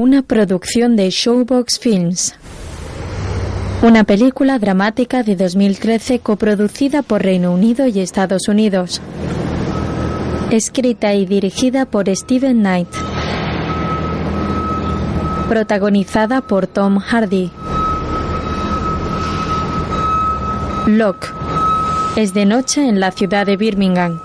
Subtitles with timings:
[0.00, 2.34] Una producción de Showbox Films.
[3.82, 9.02] Una película dramática de 2013 coproducida por Reino Unido y Estados Unidos.
[10.50, 12.88] Escrita y dirigida por Steven Knight.
[15.50, 17.50] Protagonizada por Tom Hardy.
[20.86, 21.28] Locke.
[22.16, 24.20] Es de noche en la ciudad de Birmingham.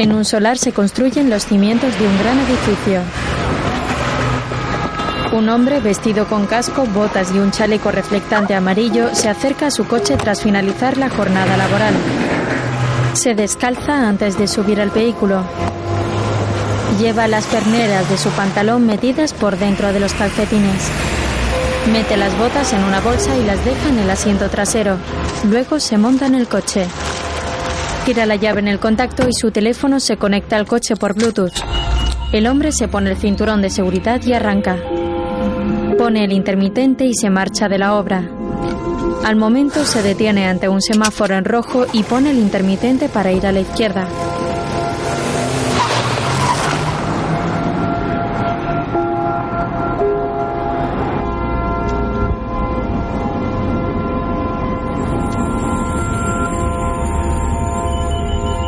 [0.00, 3.27] En un solar se construyen los cimientos de un gran edificio.
[5.30, 9.86] Un hombre vestido con casco, botas y un chaleco reflectante amarillo se acerca a su
[9.86, 11.92] coche tras finalizar la jornada laboral.
[13.12, 15.42] Se descalza antes de subir al vehículo.
[16.98, 20.88] Lleva las perneras de su pantalón metidas por dentro de los calcetines.
[21.92, 24.96] Mete las botas en una bolsa y las deja en el asiento trasero.
[25.44, 26.86] Luego se monta en el coche.
[28.06, 31.52] Tira la llave en el contacto y su teléfono se conecta al coche por Bluetooth.
[32.32, 34.76] El hombre se pone el cinturón de seguridad y arranca.
[35.98, 38.22] Pone el intermitente y se marcha de la obra.
[39.24, 43.44] Al momento se detiene ante un semáforo en rojo y pone el intermitente para ir
[43.46, 44.08] a la izquierda.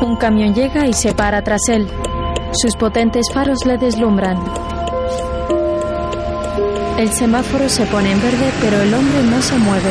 [0.02, 1.88] Un camión llega y se para tras él.
[2.52, 4.36] Sus potentes faros le deslumbran.
[7.00, 9.90] El semáforo se pone en verde, pero el hombre no se mueve.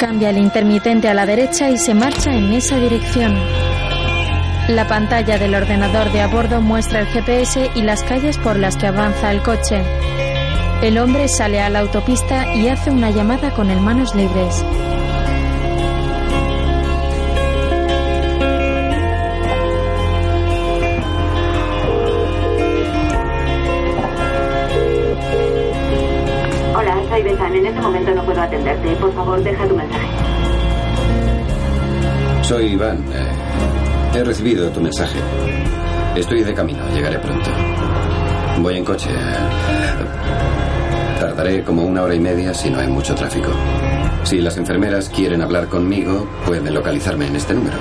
[0.00, 3.34] Cambia el intermitente a la derecha y se marcha en esa dirección.
[4.68, 8.78] La pantalla del ordenador de a bordo muestra el GPS y las calles por las
[8.78, 9.82] que avanza el coche.
[10.80, 14.64] El hombre sale a la autopista y hace una llamada con el manos libres.
[32.46, 32.98] Soy Iván.
[33.10, 35.18] Eh, he recibido tu mensaje.
[36.14, 37.50] Estoy de camino, llegaré pronto.
[38.60, 39.08] Voy en coche.
[41.18, 43.48] Tardaré como una hora y media si no hay mucho tráfico.
[44.24, 47.78] Si las enfermeras quieren hablar conmigo, pueden localizarme en este número.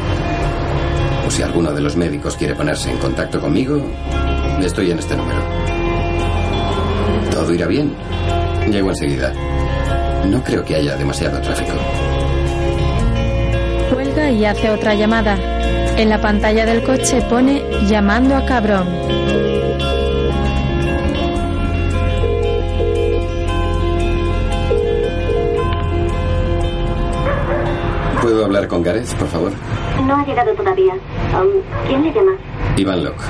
[1.27, 3.81] O si alguno de los médicos quiere ponerse en contacto conmigo,
[4.61, 5.41] estoy en este número.
[7.31, 7.93] Todo irá bien.
[8.71, 9.33] Llego enseguida.
[10.25, 11.73] No creo que haya demasiado tráfico.
[14.13, 15.37] Cuelga y hace otra llamada.
[15.97, 18.87] En la pantalla del coche pone llamando a cabrón.
[28.21, 29.51] ¿Puedo hablar con Gareth, por favor?
[30.05, 30.93] No ha llegado todavía.
[30.93, 32.31] Um, ¿Quién le llama?
[32.77, 33.21] Iván Locke.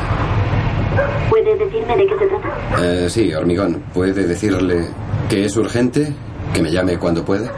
[1.30, 2.84] ¿Puede decirme de qué se trata?
[2.84, 3.84] Eh, sí, hormigón.
[3.94, 4.88] ¿Puede decirle
[5.30, 6.14] que es urgente?
[6.54, 7.52] ¿Que me llame cuando pueda?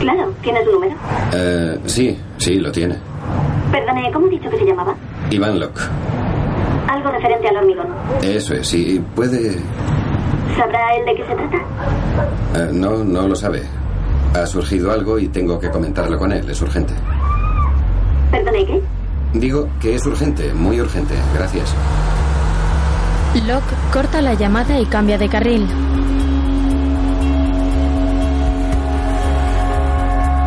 [0.00, 0.94] Claro, ¿tiene su número?
[1.32, 2.96] Eh, sí, sí, lo tiene.
[3.72, 4.94] Perdone, ¿cómo ha dicho que se llamaba?
[5.30, 5.80] Iván Locke.
[6.88, 7.86] Algo referente al hormigón.
[8.22, 9.02] Eso es, sí.
[9.14, 9.58] ¿Puede...?
[10.56, 11.56] ¿Sabrá él de qué se trata?
[12.54, 13.62] Eh, no, no lo sabe.
[14.34, 16.48] Ha surgido algo y tengo que comentarlo con él.
[16.48, 16.92] Es urgente.
[18.30, 18.82] Perdone, ¿qué?
[19.32, 21.14] Digo que es urgente, muy urgente.
[21.34, 21.74] Gracias.
[23.46, 25.66] Locke corta la llamada y cambia de carril.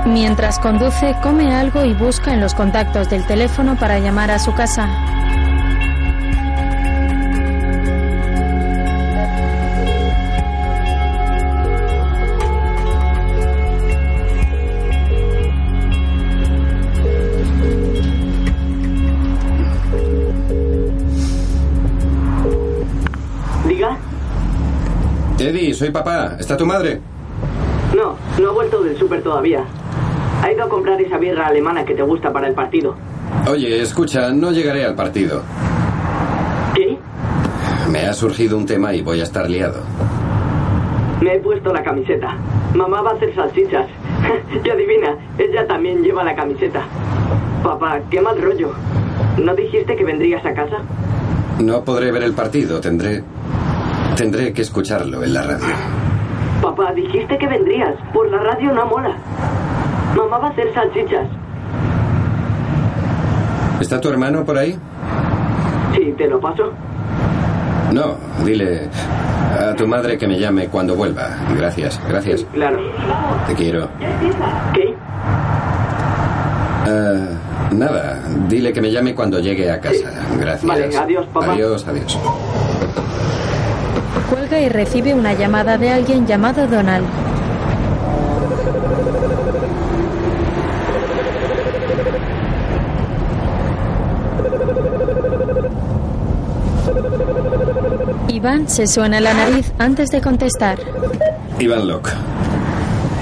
[0.07, 4.53] Mientras conduce, come algo y busca en los contactos del teléfono para llamar a su
[4.53, 4.87] casa.
[23.67, 23.97] Diga.
[25.37, 26.37] Eddie, soy papá.
[26.39, 27.01] ¿Está tu madre?
[27.93, 29.65] No, no ha vuelto del súper todavía.
[30.47, 32.95] Ha ido a comprar esa birra alemana que te gusta para el partido.
[33.51, 35.41] Oye, escucha, no llegaré al partido.
[36.73, 36.97] ¿Qué?
[37.91, 39.81] Me ha surgido un tema y voy a estar liado.
[41.19, 42.37] Me he puesto la camiseta.
[42.73, 43.87] Mamá va a hacer salchichas.
[44.63, 46.81] y adivina, ella también lleva la camiseta.
[47.61, 48.71] Papá, qué mal rollo.
[49.43, 50.77] ¿No dijiste que vendrías a casa?
[51.59, 52.79] No podré ver el partido.
[52.79, 53.21] Tendré...
[54.15, 55.75] Tendré que escucharlo en la radio.
[56.61, 57.95] Papá, dijiste que vendrías.
[58.13, 59.17] Por la radio no mola.
[60.17, 61.27] Mamá va a hacer salchichas.
[63.79, 64.75] ¿Está tu hermano por ahí?
[65.93, 66.73] Sí, te lo paso.
[67.91, 68.89] No, dile
[69.59, 71.29] a tu madre que me llame cuando vuelva.
[71.55, 72.43] Gracias, gracias.
[72.51, 72.79] Claro.
[73.45, 73.87] Te quiero.
[74.73, 74.95] ¿Qué?
[76.89, 80.09] Ah, nada, dile que me llame cuando llegue a casa.
[80.39, 80.65] Gracias.
[80.65, 81.53] Vale, adiós, papá.
[81.53, 82.19] Adiós, adiós.
[84.31, 87.05] Cuelga y recibe una llamada de alguien llamado Donald.
[98.37, 100.77] Iván se suena la nariz antes de contestar.
[101.57, 102.11] Iván Locke.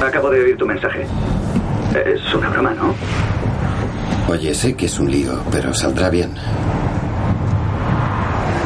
[0.06, 1.08] Acabo de oír tu mensaje.
[1.94, 2.94] Es una broma, ¿no?
[4.28, 6.34] Oye, sé que es un lío, pero saldrá bien.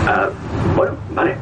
[0.08, 0.28] Ah,
[0.76, 1.36] bueno, vale.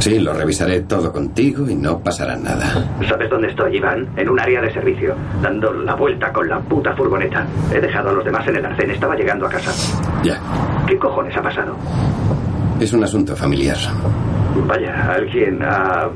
[0.00, 2.66] Sí, lo revisaré todo contigo y no pasará nada.
[3.08, 4.06] ¿Sabes dónde estoy, Iván?
[4.18, 7.46] En un área de servicio, dando la vuelta con la puta furgoneta.
[7.72, 9.72] He dejado a los demás en el arcén, estaba llegando a casa.
[10.22, 10.38] Ya.
[10.86, 11.74] ¿Qué cojones ha pasado?
[12.80, 13.76] Es un asunto familiar.
[14.66, 16.08] Vaya, alguien ha...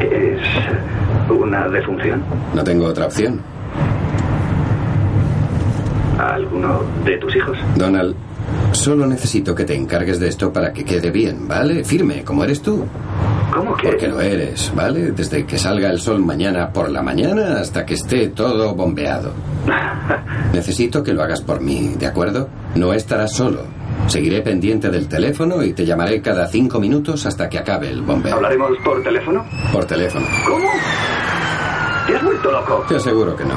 [0.00, 0.40] ¿Es
[1.28, 2.22] una defunción?
[2.54, 3.40] No tengo otra opción.
[6.18, 7.58] ¿A alguno de tus hijos?
[7.76, 8.14] Donald,
[8.72, 11.82] solo necesito que te encargues de esto para que quede bien, ¿vale?
[11.84, 12.84] Firme, como eres tú.
[13.52, 13.88] ¿Cómo que...?
[13.88, 15.10] Porque lo eres, ¿vale?
[15.12, 19.32] Desde que salga el sol mañana por la mañana hasta que esté todo bombeado.
[20.52, 22.48] Necesito que lo hagas por mí, ¿de acuerdo?
[22.76, 23.79] No estarás solo.
[24.10, 28.34] Seguiré pendiente del teléfono y te llamaré cada cinco minutos hasta que acabe el bombeo.
[28.34, 29.46] ¿Hablaremos por teléfono?
[29.72, 30.26] Por teléfono.
[30.44, 30.68] ¿Cómo?
[32.08, 32.84] ¿Te has vuelto loco?
[32.88, 33.54] Te aseguro que no.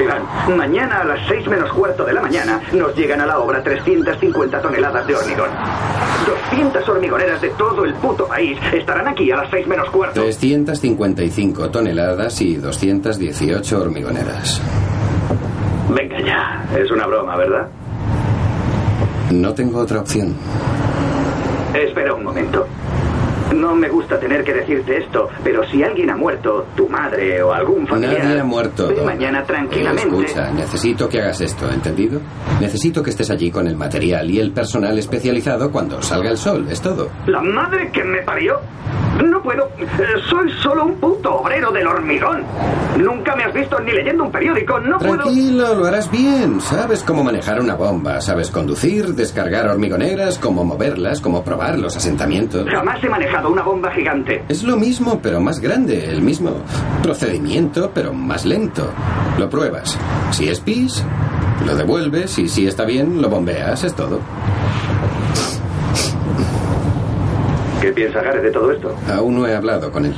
[0.00, 3.62] Iván, mañana a las seis menos cuarto de la mañana nos llegan a la obra
[3.62, 5.50] 350 toneladas de hormigón.
[6.50, 10.22] 200 hormigoneras de todo el puto país estarán aquí a las seis menos cuarto.
[10.22, 14.62] 355 toneladas y 218 hormigoneras.
[15.90, 17.68] Venga ya, es una broma, ¿verdad?
[19.30, 20.34] No tengo otra opción.
[21.74, 22.66] Espera un momento.
[23.54, 27.52] No me gusta tener que decirte esto, pero si alguien ha muerto, tu madre o
[27.52, 28.24] algún familiar...
[28.24, 28.88] Nadie ha muerto.
[28.88, 30.08] Ve mañana tranquilamente.
[30.08, 32.20] Escucha, necesito que hagas esto, ¿entendido?
[32.60, 36.66] Necesito que estés allí con el material y el personal especializado cuando salga el sol,
[36.68, 37.08] es todo.
[37.26, 38.60] ¿La madre que me parió?
[39.24, 39.68] No puedo.
[40.28, 42.42] Soy solo un puto obrero del hormigón.
[42.98, 44.78] Nunca me has visto ni leyendo un periódico.
[44.80, 45.22] No puedo...
[45.22, 46.60] Tranquilo, lo harás bien.
[46.60, 52.66] Sabes cómo manejar una bomba, sabes conducir, descargar hormigoneras, cómo moverlas, cómo probar los asentamientos.
[52.68, 54.44] Jamás he manejado una bomba gigante.
[54.48, 56.10] Es lo mismo, pero más grande.
[56.10, 56.62] El mismo
[57.02, 58.90] procedimiento, pero más lento.
[59.38, 59.98] Lo pruebas.
[60.30, 61.04] Si es pis,
[61.64, 63.84] lo devuelves y si está bien, lo bombeas.
[63.84, 64.20] Es todo.
[67.86, 68.92] ¿Qué piensa Gareth de todo esto?
[69.14, 70.12] Aún no he hablado con él.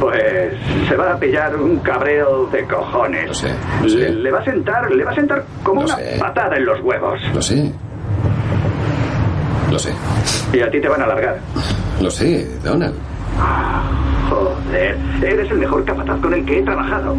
[0.00, 0.52] Pues
[0.88, 3.28] se va a pillar un cabreo de cojones.
[3.28, 3.48] Lo sé,
[3.80, 3.96] lo sé.
[3.96, 6.16] Le, le va a sentar, le va a sentar como Lo una sé.
[6.18, 7.20] patada en los huevos.
[7.32, 7.70] Lo sé.
[9.70, 9.92] Lo sé.
[10.52, 11.38] Y a ti te van a largar.
[12.00, 12.96] Lo sé, Donald.
[14.28, 17.14] Joder, eres el mejor capataz con el que he trabajado.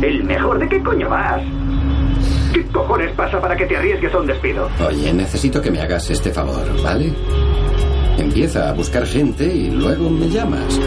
[0.00, 0.60] ¿El mejor?
[0.60, 1.42] ¿De qué coño vas?
[2.54, 4.68] ¿Qué cojones pasa para que te arriesgues a un despido?
[4.86, 7.12] Oye, necesito que me hagas este favor, ¿vale?
[8.18, 10.78] Empieza a buscar gente y luego me llamas.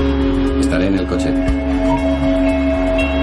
[0.59, 1.29] Estaré en el coche.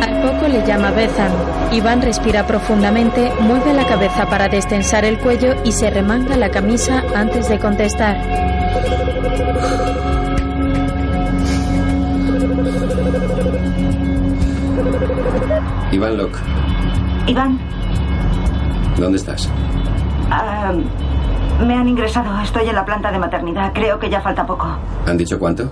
[0.03, 1.31] Al poco le llama Bethan.
[1.73, 7.05] Iván respira profundamente, mueve la cabeza para destensar el cuello y se remanga la camisa
[7.15, 8.17] antes de contestar.
[15.93, 16.39] Iván Locke,
[17.27, 17.59] Iván,
[18.99, 19.49] ¿dónde estás?
[20.31, 20.73] ah,
[21.67, 22.41] me han ingresado.
[22.41, 23.73] Estoy en la planta de maternidad.
[23.73, 24.69] Creo que ya falta poco.
[25.07, 25.71] ¿Han dicho cuánto?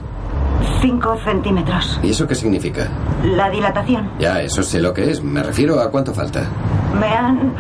[0.81, 2.01] Cinco centímetros.
[2.03, 2.89] ¿Y eso qué significa?
[3.25, 4.09] La dilatación.
[4.19, 5.23] Ya, eso sé lo que es.
[5.23, 6.43] Me refiero a cuánto falta.
[6.99, 7.53] Me han...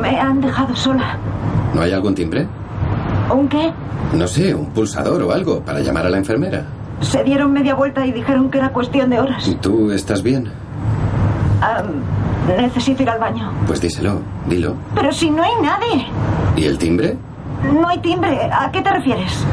[0.00, 1.18] Me han dejado sola.
[1.74, 2.46] ¿No hay algún timbre?
[3.30, 3.72] ¿Un qué?
[4.14, 6.64] No sé, un pulsador o algo para llamar a la enfermera.
[7.00, 9.54] Se dieron media vuelta y dijeron que era cuestión de horas.
[9.60, 10.50] ¿Tú estás bien?
[12.56, 13.50] Necesito ir al baño.
[13.66, 14.74] Pues díselo, dilo.
[14.94, 16.06] Pero si no hay nadie.
[16.56, 17.16] ¿Y el timbre?
[17.64, 18.50] No hay timbre.
[18.52, 19.44] ¿A qué te refieres?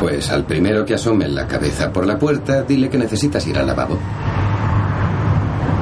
[0.00, 3.66] Pues al primero que asome la cabeza por la puerta, dile que necesitas ir al
[3.66, 3.98] lavabo.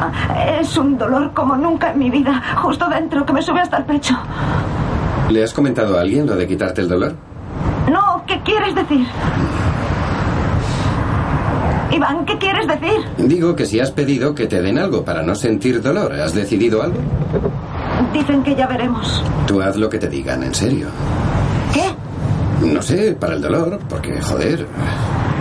[0.03, 2.43] Ah, es un dolor como nunca en mi vida.
[2.57, 4.15] Justo dentro, que me sube hasta el pecho.
[5.31, 7.15] ¿Le has comentado a alguien lo de quitarte el dolor?
[7.91, 9.07] No, ¿qué quieres decir?
[11.93, 13.01] Iván, ¿qué quieres decir?
[13.19, 16.83] Digo que si has pedido que te den algo para no sentir dolor, ¿has decidido
[16.83, 16.99] algo?
[18.13, 19.23] Dicen que ya veremos.
[19.47, 20.89] Tú haz lo que te digan, en serio.
[21.73, 21.95] ¿Qué?
[22.67, 24.67] No sé, para el dolor, porque, joder,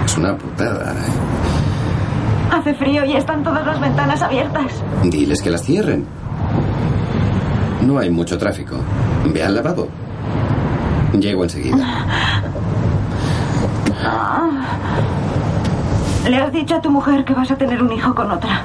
[0.05, 0.95] es una putada.
[2.51, 4.71] Hace frío y están todas las ventanas abiertas.
[5.03, 6.05] Diles que las cierren.
[7.85, 8.75] No hay mucho tráfico.
[9.33, 9.87] Ve al lavabo.
[11.13, 12.05] Llego enseguida.
[16.27, 18.61] ¿Le has dicho a tu mujer que vas a tener un hijo con otra?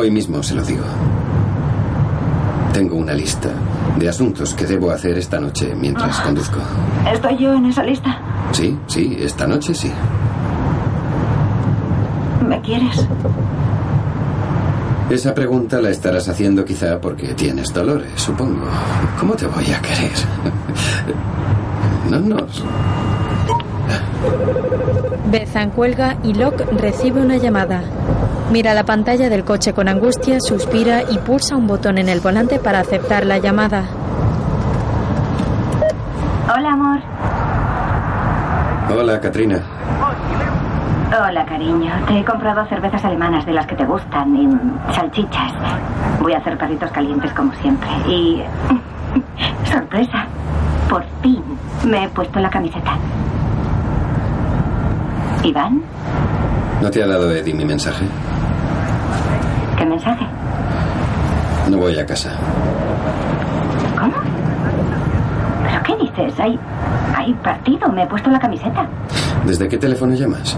[0.00, 0.84] Hoy mismo se lo digo.
[2.72, 3.50] Tengo una lista
[3.98, 6.58] de asuntos que debo hacer esta noche mientras conduzco.
[7.12, 8.18] ¿Estoy yo en esa lista?
[8.52, 9.92] Sí, sí, esta noche sí.
[12.48, 13.06] ¿Me quieres?
[15.10, 18.64] Esa pregunta la estarás haciendo quizá porque tienes dolores, supongo.
[19.18, 20.12] ¿Cómo te voy a querer?
[22.08, 22.64] No nos.
[25.30, 27.82] Bethan cuelga y Locke recibe una llamada.
[28.50, 32.58] Mira la pantalla del coche con angustia, suspira y pulsa un botón en el volante
[32.58, 33.84] para aceptar la llamada.
[36.52, 36.98] Hola, amor.
[38.92, 39.62] Hola, Katrina.
[41.16, 41.92] Hola, cariño.
[42.08, 45.52] Te he comprado cervezas alemanas de las que te gustan y salchichas.
[46.20, 47.88] Voy a hacer perritos calientes como siempre.
[48.08, 48.42] Y...
[49.70, 50.26] sorpresa.
[50.88, 51.44] Por fin
[51.86, 52.96] me he puesto la camiseta.
[55.44, 55.82] ¿Iván?
[56.82, 58.06] ¿No te ha dado Eddie mi mensaje?
[61.70, 62.30] No voy a casa.
[63.98, 64.12] ¿Cómo?
[65.64, 66.40] ¿Pero qué dices?
[66.40, 66.58] Hay,
[67.16, 67.88] hay partido.
[67.92, 68.86] Me he puesto la camiseta.
[69.46, 70.56] ¿Desde qué teléfono llamas?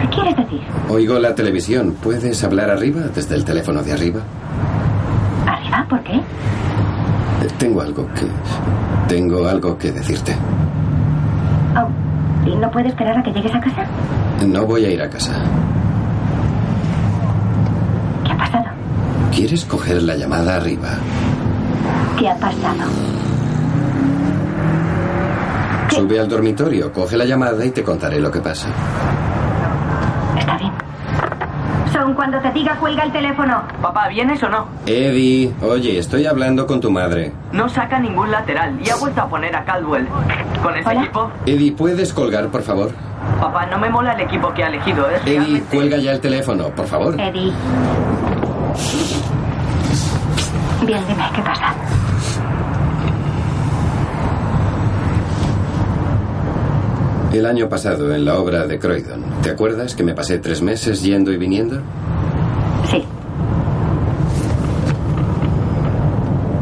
[0.00, 0.60] ¿Qué quieres decir?
[0.88, 1.94] Oigo la televisión.
[2.02, 4.20] ¿Puedes hablar arriba, desde el teléfono de arriba?
[5.46, 5.86] ¿Arriba?
[5.88, 6.16] ¿Por qué?
[6.16, 6.22] Eh,
[7.58, 8.26] Tengo algo que...
[9.08, 10.34] Tengo algo que decirte.
[11.76, 13.84] Oh, ¿Y no puede esperar a que llegues a casa?
[14.46, 15.32] No voy a ir a casa.
[18.24, 18.64] ¿Qué ha pasado?
[19.42, 20.90] ¿Quieres coger la llamada arriba?
[22.16, 22.88] ¿Qué ha pasado?
[25.90, 28.68] Sube al dormitorio, coge la llamada y te contaré lo que pasa.
[30.38, 30.70] Está bien.
[31.92, 33.64] Son cuando te diga cuelga el teléfono.
[33.82, 34.68] Papá, ¿vienes o no?
[34.86, 37.32] Eddie, oye, estoy hablando con tu madre.
[37.50, 40.06] No saca ningún lateral y ha vuelto a poner a Caldwell.
[40.62, 41.00] ¿Con ese Hola.
[41.00, 41.30] equipo?
[41.46, 42.92] Eddie, ¿puedes colgar, por favor?
[43.40, 45.10] Papá, no me mola el equipo que ha elegido.
[45.10, 47.20] Es Eddie, realmente- cuelga ya el teléfono, por favor.
[47.20, 47.52] Eddie.
[50.86, 51.74] Bien, dime, ¿qué pasa?
[57.32, 61.02] El año pasado, en la obra de Croydon, ¿te acuerdas que me pasé tres meses
[61.02, 61.80] yendo y viniendo?
[62.90, 63.02] Sí.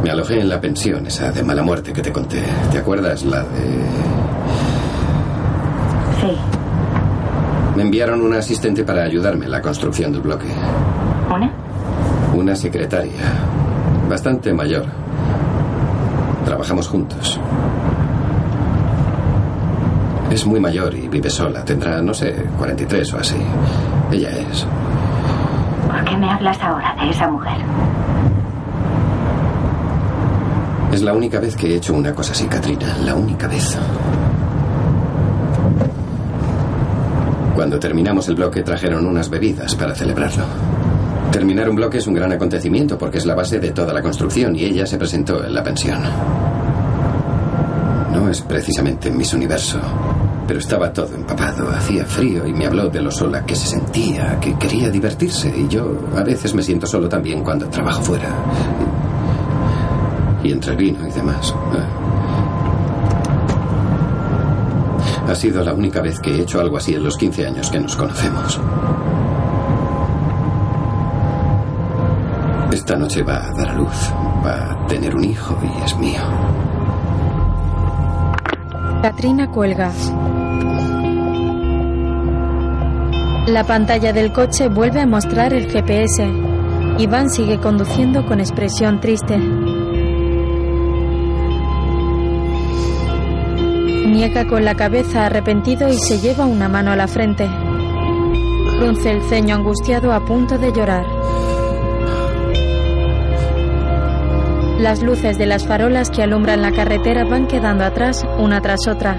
[0.05, 2.43] Me alojé en la pensión, esa de mala muerte que te conté.
[2.71, 3.25] ¿Te acuerdas?
[3.25, 3.47] La de...
[6.21, 6.37] Sí.
[7.77, 10.47] Me enviaron una asistente para ayudarme en la construcción del bloque.
[11.35, 11.51] ¿Una?
[12.41, 13.21] Una secretaria,
[14.09, 14.87] bastante mayor.
[16.47, 17.39] Trabajamos juntos.
[20.31, 21.63] Es muy mayor y vive sola.
[21.63, 23.37] Tendrá, no sé, 43 o así.
[24.11, 24.67] Ella es.
[25.87, 27.59] ¿Por qué me hablas ahora de esa mujer?
[30.95, 32.97] Es la única vez que he hecho una cosa así, Katrina.
[33.05, 33.79] La única vez.
[37.55, 40.80] Cuando terminamos el bloque trajeron unas bebidas para celebrarlo.
[41.41, 44.55] Terminar un bloque es un gran acontecimiento porque es la base de toda la construcción
[44.55, 45.99] y ella se presentó en la pensión.
[48.13, 49.81] No es precisamente Miss Universo,
[50.47, 54.39] pero estaba todo empapado, hacía frío y me habló de lo sola que se sentía,
[54.39, 58.29] que quería divertirse y yo a veces me siento solo también cuando trabajo fuera.
[60.45, 61.55] Y entre vino y demás.
[65.27, 67.81] Ha sido la única vez que he hecho algo así en los 15 años que
[67.81, 68.61] nos conocemos.
[72.91, 74.13] Esta noche va a dar a luz,
[74.45, 76.21] va a tener un hijo y es mío.
[79.01, 79.93] Katrina cuelga.
[83.47, 86.29] La pantalla del coche vuelve a mostrar el GPS.
[86.99, 89.39] Iván sigue conduciendo con expresión triste.
[94.09, 97.49] Niega con la cabeza arrepentido y se lleva una mano a la frente.
[98.81, 101.20] Frunce el ceño angustiado a punto de llorar.
[104.81, 109.15] Las luces de las farolas que alumbran la carretera van quedando atrás una tras otra.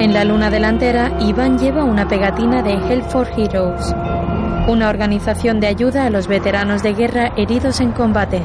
[0.00, 3.94] En la luna delantera, Iván lleva una pegatina de Help for Heroes,
[4.66, 8.42] una organización de ayuda a los veteranos de guerra heridos en combate.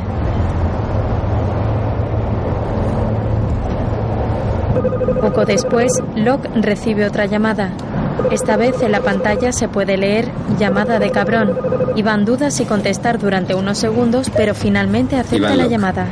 [5.20, 7.72] Poco después, Locke recibe otra llamada.
[8.32, 11.58] Esta vez en la pantalla se puede leer llamada de cabrón.
[11.96, 15.72] Iván duda si contestar durante unos segundos, pero finalmente acepta Iván la Locke.
[15.72, 16.08] llamada.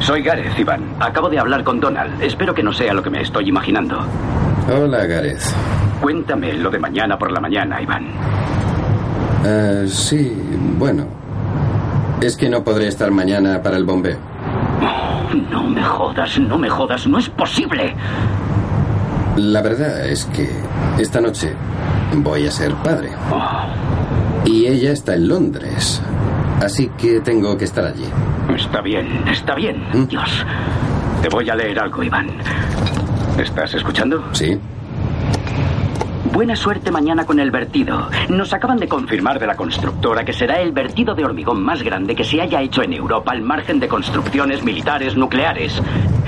[0.00, 0.82] Soy Gareth, Iván.
[0.98, 2.20] Acabo de hablar con Donald.
[2.22, 4.00] Espero que no sea lo que me estoy imaginando.
[4.72, 5.42] Hola, Gareth.
[6.00, 8.06] Cuéntame lo de mañana por la mañana, Iván.
[9.44, 10.32] Ah, sí,
[10.78, 11.06] bueno.
[12.20, 14.16] Es que no podré estar mañana para el bombeo.
[15.50, 17.94] No me jodas, no me jodas, no es posible.
[19.36, 20.48] La verdad es que
[20.98, 21.54] esta noche
[22.16, 23.10] voy a ser padre.
[24.44, 26.02] Y ella está en Londres.
[26.60, 28.04] Así que tengo que estar allí.
[28.54, 29.82] está bien, está bien.
[29.92, 30.06] ¿Mm?
[30.06, 30.44] Dios.
[31.22, 32.28] Te voy a leer algo, Iván.
[33.38, 34.22] ¿Estás escuchando?
[34.32, 34.58] ¿Sí?
[36.32, 38.08] Buena suerte mañana con el vertido.
[38.28, 42.14] Nos acaban de confirmar de la constructora que será el vertido de hormigón más grande
[42.14, 45.82] que se haya hecho en Europa al margen de construcciones militares nucleares.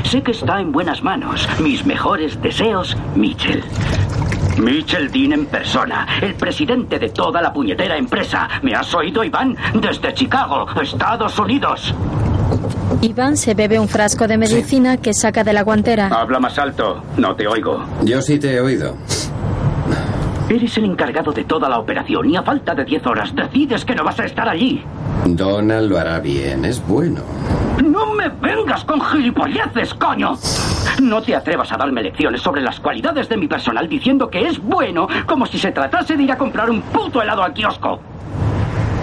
[0.04, 1.48] Sé que está en buenas manos.
[1.60, 3.62] Mis mejores deseos, Mitchell.
[4.58, 8.48] Mitchell Dean en persona, el presidente de toda la puñetera empresa.
[8.62, 9.56] ¿Me has oído, Iván?
[9.74, 11.92] Desde Chicago, Estados Unidos.
[13.00, 16.06] Iván se bebe un frasco de medicina que saca de la guantera.
[16.06, 17.84] Habla más alto, no te oigo.
[18.04, 18.94] Yo sí te he oído.
[20.48, 23.94] Eres el encargado de toda la operación y a falta de 10 horas decides que
[23.94, 24.84] no vas a estar allí.
[25.24, 27.22] Donald lo hará bien, es bueno.
[28.24, 30.38] Me vengas con gilipolleces, coño.
[31.02, 34.58] No te atrevas a darme lecciones sobre las cualidades de mi personal diciendo que es
[34.58, 38.00] bueno como si se tratase de ir a comprar un puto helado al kiosco.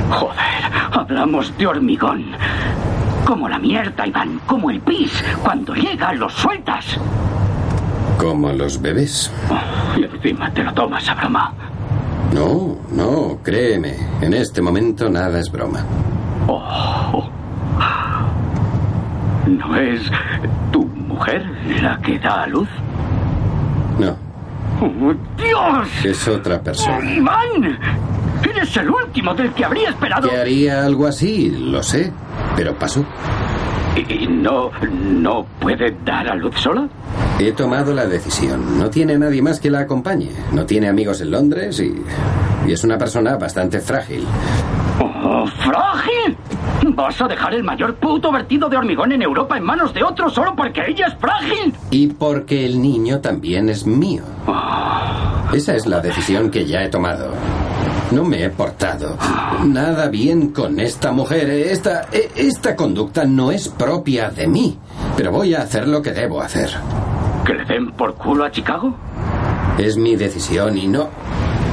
[0.09, 2.31] Joder, hablamos de hormigón.
[3.23, 5.23] Como la mierda, Iván, como el pis.
[5.43, 6.97] Cuando llega, lo sueltas.
[8.17, 9.31] Como los bebés.
[9.51, 11.53] Oh, y encima te lo tomas a broma.
[12.33, 13.95] No, no, créeme.
[14.21, 15.85] En este momento nada es broma.
[16.47, 17.40] Oh.
[19.47, 20.01] ¿No es
[20.71, 21.43] tu mujer
[21.81, 22.69] la que da a luz?
[23.99, 24.15] No,
[24.81, 25.87] ¡Oh, ¡Dios!
[26.05, 26.99] es otra persona.
[27.11, 27.77] ¡Iván!
[28.43, 30.29] ¡Eres el último del que habría esperado!
[30.29, 32.11] Que haría algo así, lo sé.
[32.55, 33.05] Pero pasó.
[33.95, 36.87] ¿Y no, no puede dar a luz sola?
[37.39, 38.79] He tomado la decisión.
[38.79, 40.29] No tiene nadie más que la acompañe.
[40.53, 41.93] No tiene amigos en Londres y,
[42.67, 44.25] y es una persona bastante frágil.
[44.99, 46.20] ¡Oh, frágil!
[46.95, 50.29] ¿Vas a dejar el mayor puto vertido de hormigón en Europa en manos de otro
[50.29, 51.73] solo porque ella es frágil?
[51.89, 54.23] Y porque el niño también es mío.
[55.53, 57.31] Esa es la decisión que ya he tomado.
[58.11, 59.17] No me he portado
[59.65, 61.49] nada bien con esta mujer.
[61.49, 64.77] Esta, e- esta conducta no es propia de mí.
[65.15, 66.69] Pero voy a hacer lo que debo hacer.
[67.45, 68.93] ¿Que le den por culo a Chicago?
[69.77, 71.07] Es mi decisión y no.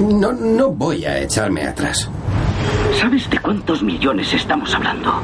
[0.01, 2.09] No, no voy a echarme atrás.
[2.95, 5.21] ¿Sabes de cuántos millones estamos hablando?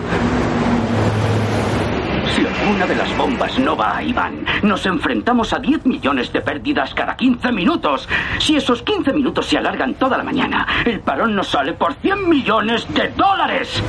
[2.35, 6.41] Si alguna de las bombas no va a Iván, nos enfrentamos a 10 millones de
[6.41, 8.09] pérdidas cada 15 minutos.
[8.39, 12.29] Si esos 15 minutos se alargan toda la mañana, el parón nos sale por 100
[12.29, 13.83] millones de dólares.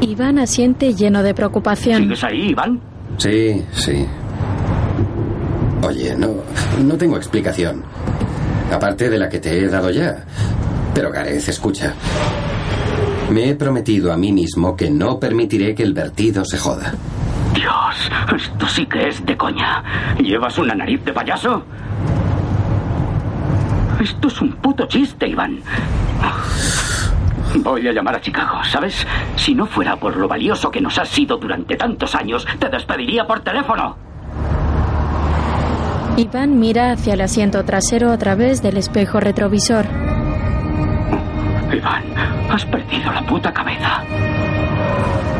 [0.00, 2.02] Iván asiente lleno de preocupación.
[2.02, 2.80] ¿Sigues ahí, Iván?
[3.18, 4.06] Sí, sí.
[5.86, 6.28] Oye, no,
[6.82, 7.84] no tengo explicación.
[8.72, 10.24] Aparte de la que te he dado ya.
[10.94, 11.94] Pero Gareth, escucha.
[13.30, 16.94] Me he prometido a mí mismo que no permitiré que el vertido se joda.
[17.54, 19.82] Dios, esto sí que es de coña.
[20.18, 21.62] ¿Llevas una nariz de payaso?
[24.00, 25.60] Esto es un puto chiste, Iván.
[27.56, 29.06] Voy a llamar a Chicago, ¿sabes?
[29.36, 33.26] Si no fuera por lo valioso que nos has sido durante tantos años, te despediría
[33.26, 33.96] por teléfono.
[36.16, 40.11] Iván mira hacia el asiento trasero a través del espejo retrovisor.
[41.82, 42.04] Iván,
[42.48, 44.04] has perdido la puta cabeza.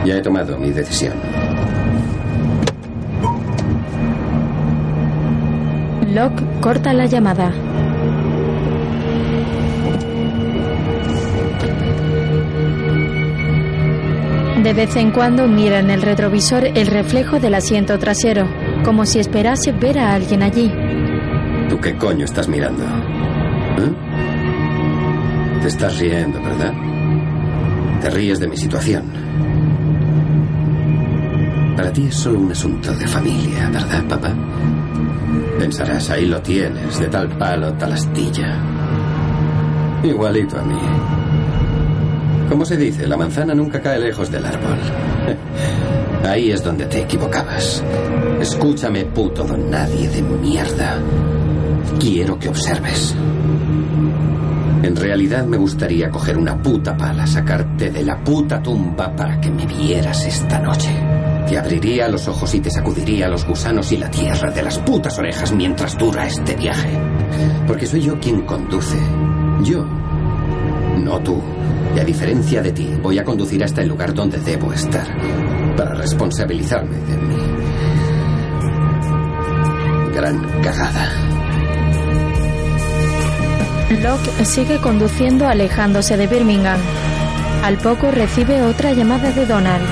[0.05, 1.15] Ya he tomado mi decisión.
[6.13, 7.53] Locke corta la llamada.
[14.65, 18.49] De vez en cuando mira en el retrovisor el reflejo del asiento trasero,
[18.85, 20.73] como si esperase ver a alguien allí.
[21.69, 22.83] ¿Tú qué coño estás mirando?
[22.85, 24.12] ¿Eh?
[25.63, 26.73] Te estás riendo, ¿verdad?
[28.01, 29.05] Te ríes de mi situación.
[31.77, 34.35] Para ti es solo un asunto de familia, ¿verdad, papá?
[35.59, 38.61] Pensarás, ahí lo tienes, de tal palo, tal astilla.
[40.03, 40.81] Igualito a mí.
[42.49, 44.79] Como se dice, la manzana nunca cae lejos del árbol.
[46.29, 47.83] Ahí es donde te equivocabas.
[48.41, 50.99] Escúchame, puto don nadie de mierda.
[51.99, 53.15] Quiero que observes.
[54.83, 59.49] En realidad me gustaría coger una puta pala, sacarte de la puta tumba para que
[59.49, 60.91] me vieras esta noche.
[61.49, 65.17] Te abriría los ojos y te sacudiría los gusanos y la tierra de las putas
[65.19, 66.99] orejas mientras dura este viaje.
[67.67, 68.99] Porque soy yo quien conduce.
[69.63, 69.85] Yo.
[69.85, 71.41] No tú.
[71.95, 75.07] Y a diferencia de ti, voy a conducir hasta el lugar donde debo estar.
[75.77, 77.37] Para responsabilizarme de mi...
[80.13, 81.22] Gran cagada.
[84.01, 86.79] Locke sigue conduciendo alejándose de Birmingham.
[87.63, 89.85] Al poco recibe otra llamada de Donald.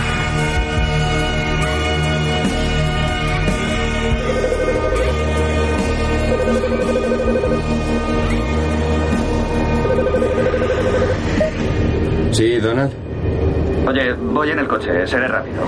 [12.33, 12.93] Sí, Donald.
[13.87, 15.63] Oye, voy en el coche, seré rápido.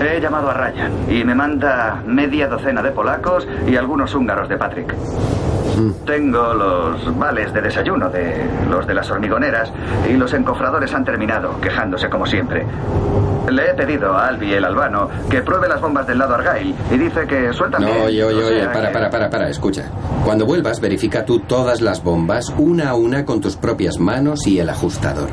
[0.00, 4.56] He llamado a Ryan y me manda media docena de polacos y algunos húngaros de
[4.56, 4.94] Patrick.
[6.06, 9.70] Tengo los vales de desayuno de los de las hormigoneras
[10.08, 12.66] y los encofradores han terminado, quejándose como siempre.
[13.50, 16.96] Le he pedido a Albi el albano que pruebe las bombas del lado Argyle y
[16.96, 19.48] dice que sueltan No, bien, oye, oye, o sea oye, para, que- para, para, para,
[19.48, 19.84] escucha.
[20.24, 24.58] Cuando vuelvas, verifica tú todas las bombas, una a una, con tus propias manos y
[24.60, 25.28] el ajustador.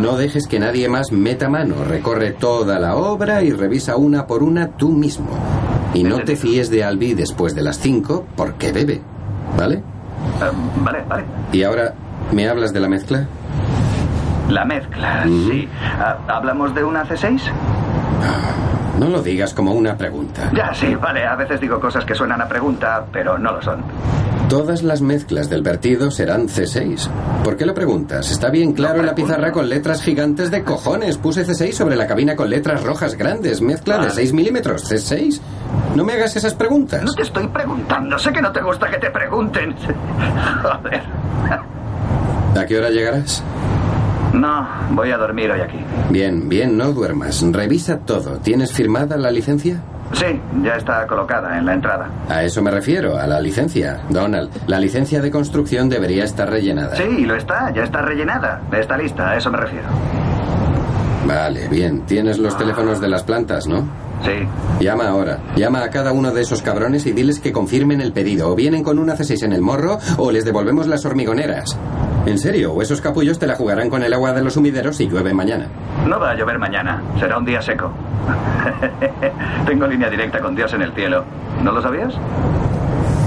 [0.00, 1.76] No dejes que nadie más meta mano.
[1.88, 5.28] Recorre toda la obra y revisa una por una tú mismo.
[5.92, 9.02] Y no te fíes de Albi después de las cinco porque bebe.
[9.56, 9.76] ¿Vale?
[9.76, 11.24] Eh, vale, vale.
[11.52, 11.94] Y ahora,
[12.32, 13.26] ¿me hablas de la mezcla?
[14.48, 15.68] La mezcla, sí.
[15.98, 17.40] Ah, ¿Hablamos de una C6?
[18.98, 20.50] No lo digas como una pregunta.
[20.52, 21.26] Ya, sí, vale.
[21.26, 23.82] A veces digo cosas que suenan a pregunta, pero no lo son.
[24.54, 27.08] Todas las mezclas del vertido serán C6.
[27.42, 28.30] ¿Por qué lo preguntas?
[28.30, 31.18] Está bien claro en la pizarra con letras gigantes de cojones.
[31.18, 33.60] Puse C6 sobre la cabina con letras rojas grandes.
[33.60, 34.88] Mezcla de 6 milímetros.
[34.88, 35.40] C6.
[35.96, 37.02] No me hagas esas preguntas.
[37.02, 38.16] No te estoy preguntando.
[38.16, 39.74] Sé que no te gusta que te pregunten.
[40.62, 41.02] Joder.
[42.56, 43.42] ¿A qué hora llegarás?
[44.34, 45.78] No, voy a dormir hoy aquí.
[46.10, 47.40] Bien, bien, no duermas.
[47.52, 48.38] Revisa todo.
[48.38, 49.80] ¿Tienes firmada la licencia?
[50.12, 52.08] Sí, ya está colocada en la entrada.
[52.28, 54.00] A eso me refiero, a la licencia.
[54.10, 56.96] Donald, la licencia de construcción debería estar rellenada.
[56.96, 58.60] Sí, lo está, ya está rellenada.
[58.72, 59.86] Está lista, a eso me refiero.
[61.26, 62.02] Vale, bien.
[62.06, 63.88] Tienes los teléfonos de las plantas, ¿no?
[64.22, 64.46] Sí.
[64.80, 65.38] Llama ahora.
[65.56, 68.50] Llama a cada uno de esos cabrones y diles que confirmen el pedido.
[68.50, 71.78] O vienen con una C6 en el morro o les devolvemos las hormigoneras.
[72.26, 75.06] En serio, o esos capullos te la jugarán con el agua de los humideros si
[75.08, 75.68] llueve mañana.
[76.06, 77.02] No va a llover mañana.
[77.18, 77.92] Será un día seco.
[79.66, 81.24] Tengo línea directa con Dios en el cielo.
[81.62, 82.14] ¿No lo sabías?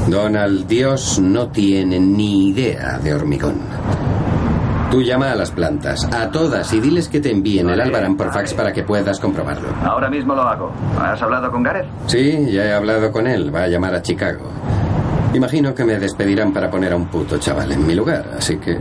[0.07, 3.59] Donald, Dios no tiene ni idea de hormigón.
[4.91, 8.31] Tú llama a las plantas, a todas, y diles que te envíen el albarán por
[8.31, 9.67] fax para que puedas comprobarlo.
[9.83, 10.71] Ahora mismo lo hago.
[10.99, 11.85] ¿Has hablado con Gareth?
[12.07, 13.53] Sí, ya he hablado con él.
[13.53, 14.49] Va a llamar a Chicago.
[15.33, 18.75] Imagino que me despedirán para poner a un puto chaval en mi lugar, así que...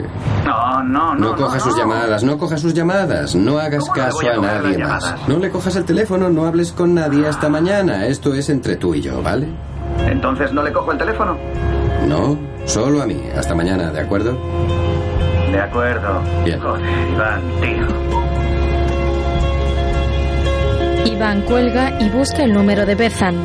[0.44, 1.30] No, no, no.
[1.32, 4.78] No, coja sus llamadas, no coja sus llamadas, no hagas ¿Cómo le caso a nadie
[4.78, 5.02] más.
[5.02, 5.28] llamadas?
[5.28, 8.06] No le cojas el teléfono, no hables con nadie hasta mañana.
[8.06, 9.48] Esto es entre tú y yo, ¿vale?
[10.06, 11.36] Entonces no le cojo el teléfono.
[12.06, 13.20] No, solo a mí.
[13.36, 14.38] Hasta mañana, ¿de acuerdo?
[15.50, 16.22] De acuerdo.
[16.44, 16.60] Bien.
[16.60, 17.86] Joder, Iván, tío.
[21.12, 23.36] Iván cuelga y busca el número de Bethan.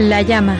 [0.00, 0.56] La llama.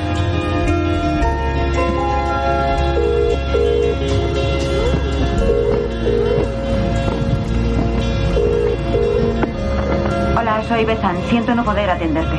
[10.39, 11.17] Hola, soy Bethan.
[11.29, 12.37] Siento no poder atenderte.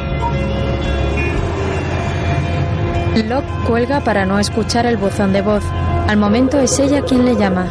[3.23, 5.63] Locke cuelga para no escuchar el buzón de voz.
[6.07, 7.67] Al momento es ella quien le llama.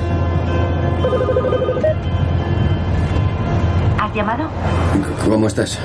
[4.16, 4.44] Llamado?
[5.28, 5.78] ¿Cómo estás?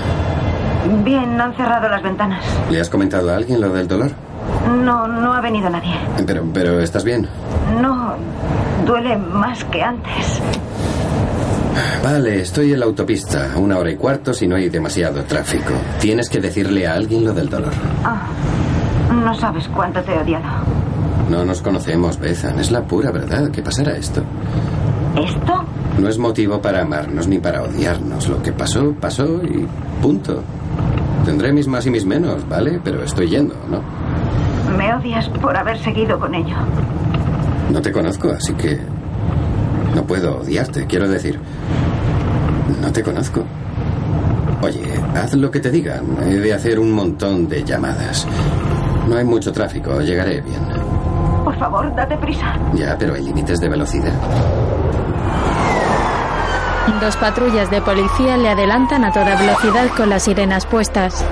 [1.03, 2.43] Bien, no han cerrado las ventanas.
[2.69, 4.11] ¿Le has comentado a alguien lo del dolor?
[4.83, 5.93] No, no ha venido nadie.
[6.25, 7.27] Pero, pero ¿estás bien?
[7.81, 8.15] No,
[8.85, 10.41] duele más que antes.
[12.03, 15.73] Vale, estoy en la autopista, una hora y cuarto si no hay demasiado tráfico.
[15.99, 17.73] Tienes que decirle a alguien lo del dolor.
[18.03, 18.23] Ah,
[19.23, 20.45] no sabes cuánto te he odiado.
[21.29, 22.59] No nos conocemos, Bethan.
[22.59, 23.49] Es la pura verdad.
[23.51, 24.23] ¿Qué pasará esto?
[25.15, 25.63] ¿Esto?
[25.99, 28.27] No es motivo para amarnos ni para odiarnos.
[28.27, 29.67] Lo que pasó, pasó y
[30.01, 30.41] punto.
[31.25, 32.79] Tendré mis más y mis menos, ¿vale?
[32.83, 33.81] Pero estoy yendo, ¿no?
[34.77, 36.55] Me odias por haber seguido con ello.
[37.71, 38.79] No te conozco, así que
[39.95, 40.85] no puedo odiarte.
[40.87, 41.39] Quiero decir,
[42.81, 43.43] no te conozco.
[44.61, 44.83] Oye,
[45.15, 46.05] haz lo que te digan.
[46.23, 48.27] He de hacer un montón de llamadas.
[49.07, 50.61] No hay mucho tráfico, llegaré bien.
[51.43, 52.55] Por favor, date prisa.
[52.73, 54.13] Ya, pero hay límites de velocidad.
[56.99, 61.25] Dos patrullas de policía le adelantan a toda velocidad con las sirenas puestas.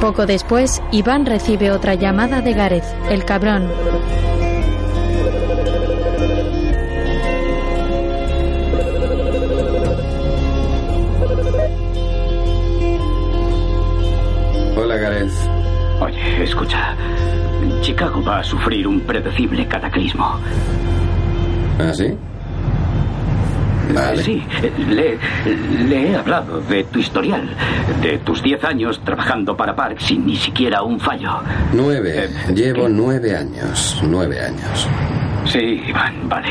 [0.00, 3.68] Poco después, Iván recibe otra llamada de Gareth, el cabrón.
[14.76, 15.32] Hola, Gareth.
[16.00, 16.94] Oye, escucha.
[17.80, 20.38] Chicago va a sufrir un predecible cataclismo.
[21.80, 22.16] ¿Ah, sí?
[23.94, 24.22] Vale.
[24.22, 24.42] Sí,
[24.88, 25.18] le,
[25.88, 27.48] le he hablado de tu historial,
[28.02, 31.30] de tus 10 años trabajando para Park sin ni siquiera un fallo.
[31.72, 32.28] Nueve.
[32.54, 34.00] Llevo nueve años.
[34.02, 34.88] Nueve años.
[35.46, 36.48] Sí, Iván, vale.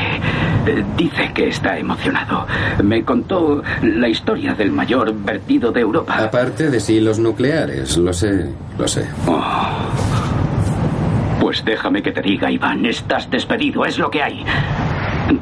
[0.65, 2.47] Eh, Dice que está emocionado.
[2.83, 6.17] Me contó la historia del mayor vertido de Europa.
[6.17, 9.05] Aparte de silos nucleares, lo sé, lo sé.
[9.27, 9.41] Oh.
[11.39, 14.43] Pues déjame que te diga, Iván, estás despedido, es lo que hay.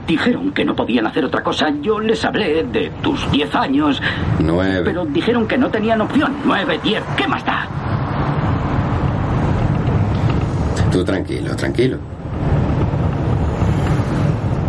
[0.07, 1.69] Dijeron que no podían hacer otra cosa.
[1.81, 4.01] Yo les hablé de tus 10 años.
[4.39, 4.83] Nueve.
[4.85, 6.35] Pero dijeron que no tenían opción.
[6.45, 7.67] 9, 10, ¿qué más da?
[10.91, 11.97] Tú tranquilo, tranquilo.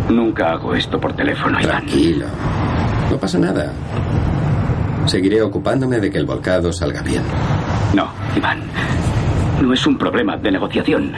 [0.09, 1.85] Nunca hago esto por teléfono, Iván.
[1.85, 2.25] Tranquilo.
[3.11, 3.71] No pasa nada.
[5.05, 7.21] Seguiré ocupándome de que el volcado salga bien.
[7.93, 8.61] No, Iván.
[9.61, 11.13] No es un problema de negociación.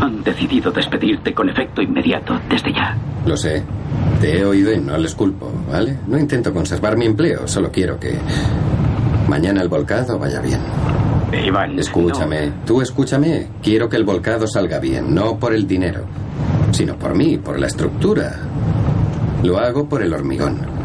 [0.00, 2.96] Han decidido despedirte con efecto inmediato desde ya.
[3.26, 3.62] Lo sé.
[4.20, 5.98] Te he oído y no les culpo, ¿vale?
[6.06, 8.18] No intento conservar mi empleo, solo quiero que
[9.28, 10.60] mañana el volcado vaya bien.
[11.44, 11.78] Iván.
[11.78, 13.48] Escúchame, tú escúchame.
[13.62, 16.04] Quiero que el volcado salga bien, no por el dinero,
[16.72, 18.36] sino por mí, por la estructura.
[19.42, 20.77] Lo hago por el hormigón.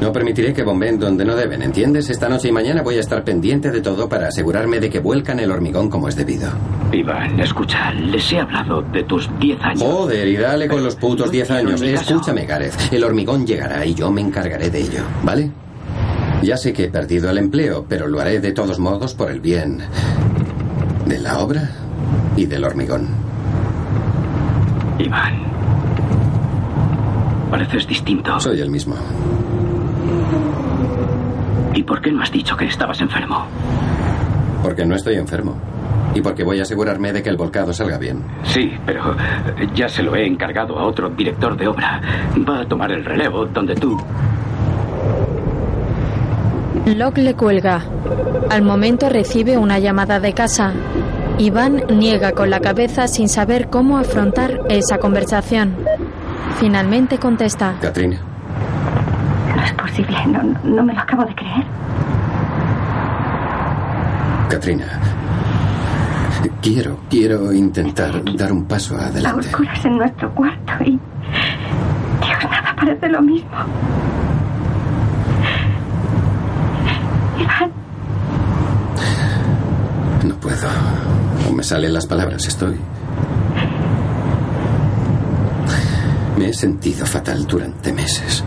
[0.00, 2.10] No permitiré que bombeen donde no deben, ¿entiendes?
[2.10, 5.40] Esta noche y mañana voy a estar pendiente de todo para asegurarme de que vuelcan
[5.40, 6.50] el hormigón como es debido.
[6.92, 9.82] Iván, escucha, les he hablado de tus 10 años.
[9.82, 11.80] Joder, y dale con los putos 10 años.
[11.80, 12.92] Escúchame, Gareth.
[12.92, 15.50] El hormigón llegará y yo me encargaré de ello, ¿vale?
[16.42, 19.40] Ya sé que he perdido el empleo, pero lo haré de todos modos por el
[19.40, 19.80] bien
[21.06, 21.70] de la obra
[22.36, 23.08] y del hormigón.
[24.98, 25.42] Iván.
[27.50, 28.38] Pareces distinto.
[28.40, 28.96] Soy el mismo.
[31.76, 33.44] ¿Y por qué no has dicho que estabas enfermo?
[34.62, 35.54] Porque no estoy enfermo.
[36.14, 38.24] Y porque voy a asegurarme de que el volcado salga bien.
[38.44, 42.00] Sí, pero eh, ya se lo he encargado a otro director de obra.
[42.48, 43.94] Va a tomar el relevo donde tú.
[46.86, 47.82] Locke le cuelga.
[48.48, 50.72] Al momento recibe una llamada de casa.
[51.38, 55.76] Iván niega con la cabeza sin saber cómo afrontar esa conversación.
[56.58, 57.74] Finalmente contesta.
[57.82, 58.18] Katrina,
[59.66, 61.64] es posible, no, no, no me lo acabo de creer.
[64.48, 64.86] Katrina.
[66.62, 69.48] Quiero, quiero intentar dar un paso A adelante.
[69.48, 70.90] oscuras en nuestro cuarto y...
[70.90, 73.50] Dios, nada parece lo mismo.
[77.38, 77.70] Iván,
[80.24, 80.68] No puedo.
[81.44, 82.76] No me salen las palabras, estoy.
[86.38, 88.44] Me he sentido fatal durante meses.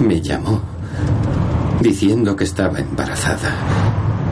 [0.00, 0.60] Me llamó
[1.80, 3.50] diciendo que estaba embarazada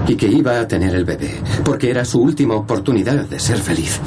[0.06, 4.00] y que iba a tener el bebé porque era su última oportunidad de ser feliz.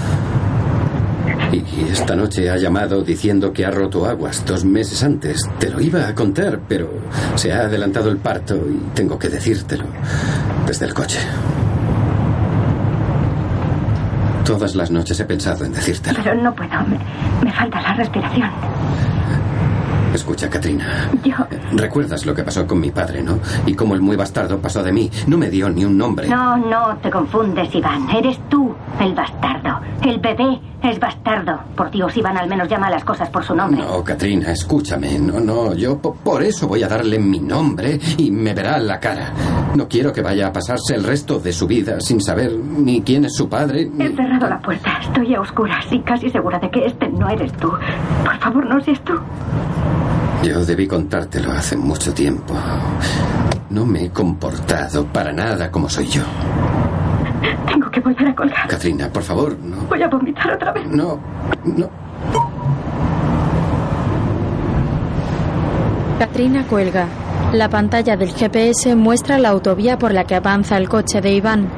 [1.52, 5.42] Y esta noche ha llamado diciendo que ha roto aguas dos meses antes.
[5.60, 6.90] Te lo iba a contar, pero
[7.36, 9.86] se ha adelantado el parto y tengo que decírtelo
[10.66, 11.20] desde el coche.
[14.46, 16.20] Todas las noches he pensado en decírtelo.
[16.24, 16.72] pero no puedo.
[16.88, 17.00] Me,
[17.44, 18.50] me falta la respiración.
[20.14, 21.10] Escucha, Katrina.
[21.24, 21.36] Yo...
[21.74, 23.40] Recuerdas lo que pasó con mi padre, ¿no?
[23.66, 25.10] Y cómo el muy bastardo pasó de mí.
[25.28, 26.28] No me dio ni un nombre.
[26.28, 28.10] No, no, te confundes, Iván.
[28.10, 29.80] Eres tú el bastardo.
[30.04, 31.60] El bebé es bastardo.
[31.76, 33.82] Por Dios, Iván al menos llama a las cosas por su nombre.
[33.82, 35.20] No, Katrina, escúchame.
[35.20, 39.00] No, no, yo po- por eso voy a darle mi nombre y me verá la
[39.00, 39.32] cara.
[39.76, 43.26] No quiero que vaya a pasarse el resto de su vida sin saber ni quién
[43.26, 43.90] es su padre.
[43.92, 44.98] ni- He cerrado la puerta.
[45.02, 47.70] Estoy a oscuras y casi segura de que este no eres tú.
[48.24, 49.14] Por favor, no seas tú.
[50.44, 52.54] Yo debí contártelo hace mucho tiempo.
[53.70, 56.22] No me he comportado para nada como soy yo.
[57.68, 58.68] Tengo que volver a colgar.
[58.68, 59.78] Katrina, por favor, no.
[59.90, 60.88] Voy a vomitar otra vez.
[60.88, 61.20] No,
[61.66, 61.90] no.
[66.20, 67.08] Katrina cuelga.
[67.54, 71.70] La pantalla del GPS muestra la autovía por la que avanza el coche de Iván.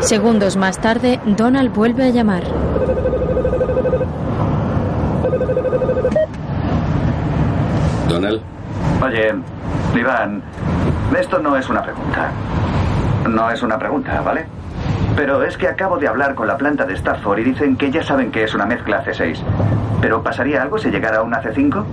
[0.00, 2.44] Segundos más tarde, Donald vuelve a llamar.
[8.08, 8.40] Donald,
[9.12, 9.34] Oye,
[9.94, 10.42] Iván,
[11.20, 12.30] esto no es una pregunta.
[13.28, 14.46] No es una pregunta, ¿vale?
[15.14, 18.02] Pero es que acabo de hablar con la planta de Stafford y dicen que ya
[18.02, 19.36] saben que es una mezcla C6.
[20.00, 21.84] ¿Pero pasaría algo si llegara a una C5?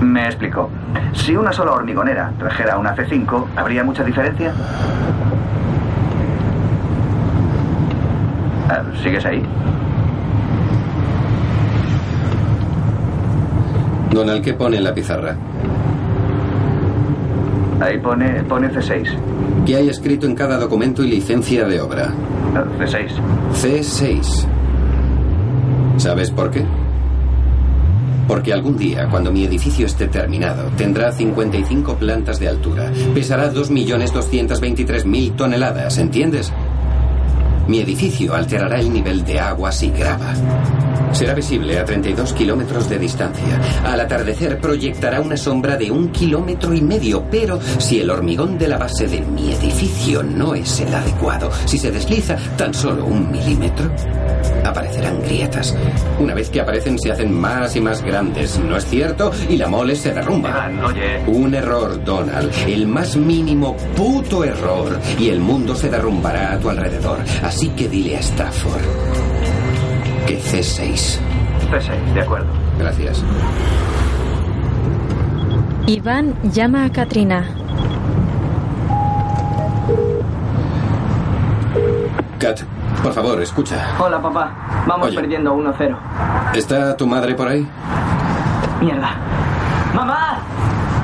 [0.00, 0.68] Me explico.
[1.12, 4.52] Si una sola hormigonera trajera una C5, ¿habría mucha diferencia?
[8.68, 9.46] Ah, ¿Sigues ahí?
[14.14, 15.36] Donald, ¿qué pone en la pizarra?
[17.80, 19.08] Ahí pone, pone C6.
[19.66, 22.14] ¿Qué hay escrito en cada documento y licencia de obra?
[22.54, 23.08] Ah, C6.
[23.52, 24.46] C6.
[25.96, 26.64] ¿Sabes por qué?
[28.28, 32.90] Porque algún día, cuando mi edificio esté terminado, tendrá 55 plantas de altura.
[33.14, 36.52] Pesará 2.223.000 toneladas, ¿entiendes?
[37.66, 40.34] Mi edificio alterará el nivel de agua si grava.
[41.14, 43.60] Será visible a 32 kilómetros de distancia.
[43.84, 48.66] Al atardecer proyectará una sombra de un kilómetro y medio, pero si el hormigón de
[48.66, 53.30] la base de mi edificio no es el adecuado, si se desliza tan solo un
[53.30, 53.88] milímetro,
[54.64, 55.76] aparecerán grietas.
[56.18, 59.30] Una vez que aparecen se hacen más y más grandes, ¿no es cierto?
[59.48, 60.68] Y la mole se derrumba.
[61.28, 62.50] Un error, Donald.
[62.66, 64.98] El más mínimo puto error.
[65.18, 67.18] Y el mundo se derrumbará a tu alrededor.
[67.42, 69.43] Así que dile a Stafford
[70.26, 71.18] que C6.
[71.70, 72.46] C6, de acuerdo.
[72.78, 73.22] Gracias.
[75.86, 77.44] Iván llama a Katrina.
[82.38, 82.60] Kat,
[83.02, 83.86] por favor, escucha.
[83.98, 84.50] Hola, papá.
[84.86, 85.16] Vamos Oye.
[85.16, 85.96] perdiendo 1-0.
[86.54, 87.66] ¿Está tu madre por ahí?
[88.80, 89.10] Mierda.
[89.94, 90.38] ¡Mamá!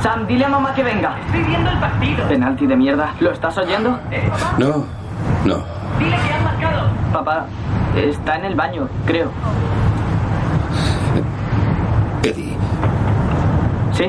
[0.03, 1.19] Sam, dile a mamá que venga.
[1.27, 2.27] Estoy viendo el partido.
[2.27, 3.11] Penalti de mierda.
[3.21, 3.99] ¿Lo estás oyendo?
[4.59, 4.85] No,
[5.45, 5.57] no.
[5.99, 6.89] Dile que han marcado.
[7.13, 7.47] Papá,
[7.97, 9.31] está en el baño, creo.
[12.23, 12.57] Eddie,
[13.93, 14.05] ¿Sí?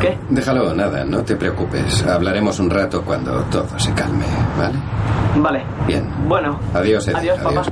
[0.00, 0.18] ¿Qué?
[0.30, 2.04] déjalo, nada, no te preocupes.
[2.06, 4.24] Hablaremos un rato cuando todo se calme,
[4.58, 4.78] ¿vale?
[5.36, 5.64] Vale.
[5.86, 6.04] Bien.
[6.28, 6.58] Bueno.
[6.74, 7.32] Adiós, Eddie.
[7.32, 7.62] Adiós, papá.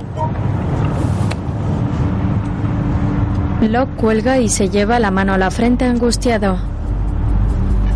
[3.61, 6.57] Locke cuelga y se lleva la mano a la frente angustiado.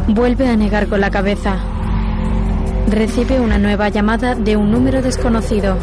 [0.08, 1.56] Vuelve a negar con la cabeza.
[2.88, 5.76] Recibe una nueva llamada de un número desconocido.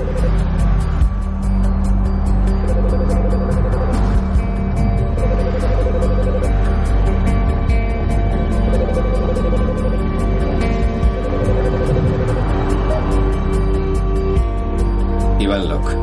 [15.39, 15.93] Iván Locke.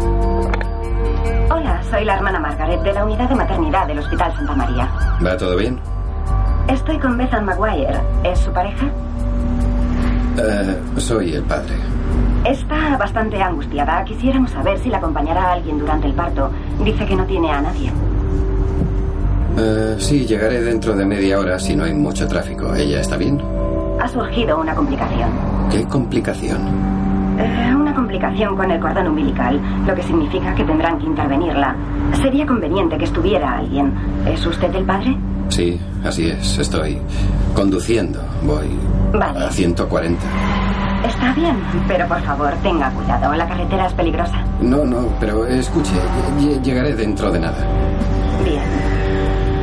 [1.50, 4.88] Hola, soy la hermana Margaret de la unidad de maternidad del Hospital Santa María.
[5.26, 5.80] ¿Va todo bien?
[6.68, 7.98] Estoy con Bethan Maguire.
[8.22, 8.86] ¿Es su pareja?
[10.42, 11.74] Eh, soy el padre.
[12.44, 14.02] Está bastante angustiada.
[14.04, 16.50] Quisiéramos saber si la acompañará a alguien durante el parto.
[16.82, 17.92] Dice que no tiene a nadie.
[19.58, 22.74] Eh, sí, llegaré dentro de media hora si no hay mucho tráfico.
[22.74, 23.40] ¿Ella está bien?
[24.00, 25.28] Ha surgido una complicación.
[25.70, 26.58] ¿Qué complicación?
[27.38, 31.76] Eh, una complicación con el cordón umbilical, lo que significa que tendrán que intervenirla.
[32.22, 33.92] Sería conveniente que estuviera alguien.
[34.26, 35.16] ¿Es usted el padre?
[35.48, 36.58] Sí, así es.
[36.58, 36.98] Estoy
[37.54, 38.20] conduciendo.
[38.42, 38.78] Voy
[39.12, 39.46] Vale.
[39.46, 40.20] a 140.
[41.06, 41.56] Está bien,
[41.88, 43.32] pero por favor, tenga cuidado.
[43.34, 44.44] La carretera es peligrosa.
[44.60, 45.92] No, no, pero escuche,
[46.38, 47.56] ll- llegaré dentro de nada.
[48.44, 48.62] Bien.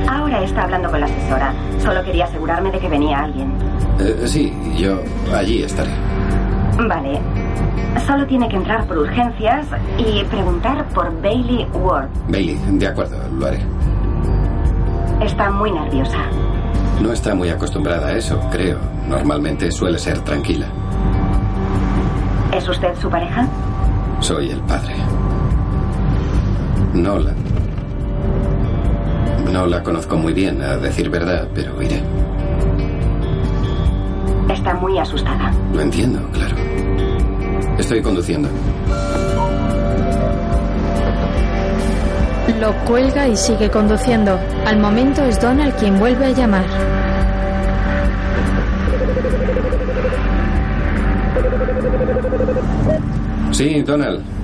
[0.09, 1.53] Ahora está hablando con la asesora.
[1.79, 3.53] Solo quería asegurarme de que venía alguien.
[3.99, 4.99] Eh, sí, yo
[5.35, 5.91] allí estaré.
[6.87, 7.19] Vale.
[8.05, 9.65] Solo tiene que entrar por urgencias
[9.97, 12.07] y preguntar por Bailey Ward.
[12.29, 13.59] Bailey, de acuerdo, lo haré.
[15.21, 16.17] Está muy nerviosa.
[17.01, 18.79] No está muy acostumbrada a eso, creo.
[19.07, 20.67] Normalmente suele ser tranquila.
[22.53, 23.47] ¿Es usted su pareja?
[24.19, 24.95] Soy el padre.
[26.93, 27.33] No la...
[29.51, 32.01] No la conozco muy bien, a decir verdad, pero iré.
[34.49, 35.51] Está muy asustada.
[35.73, 36.55] Lo entiendo, claro.
[37.77, 38.49] Estoy conduciendo.
[42.59, 44.39] Lo cuelga y sigue conduciendo.
[44.65, 46.65] Al momento es Donald quien vuelve a llamar.
[53.51, 54.36] Sí, Donald.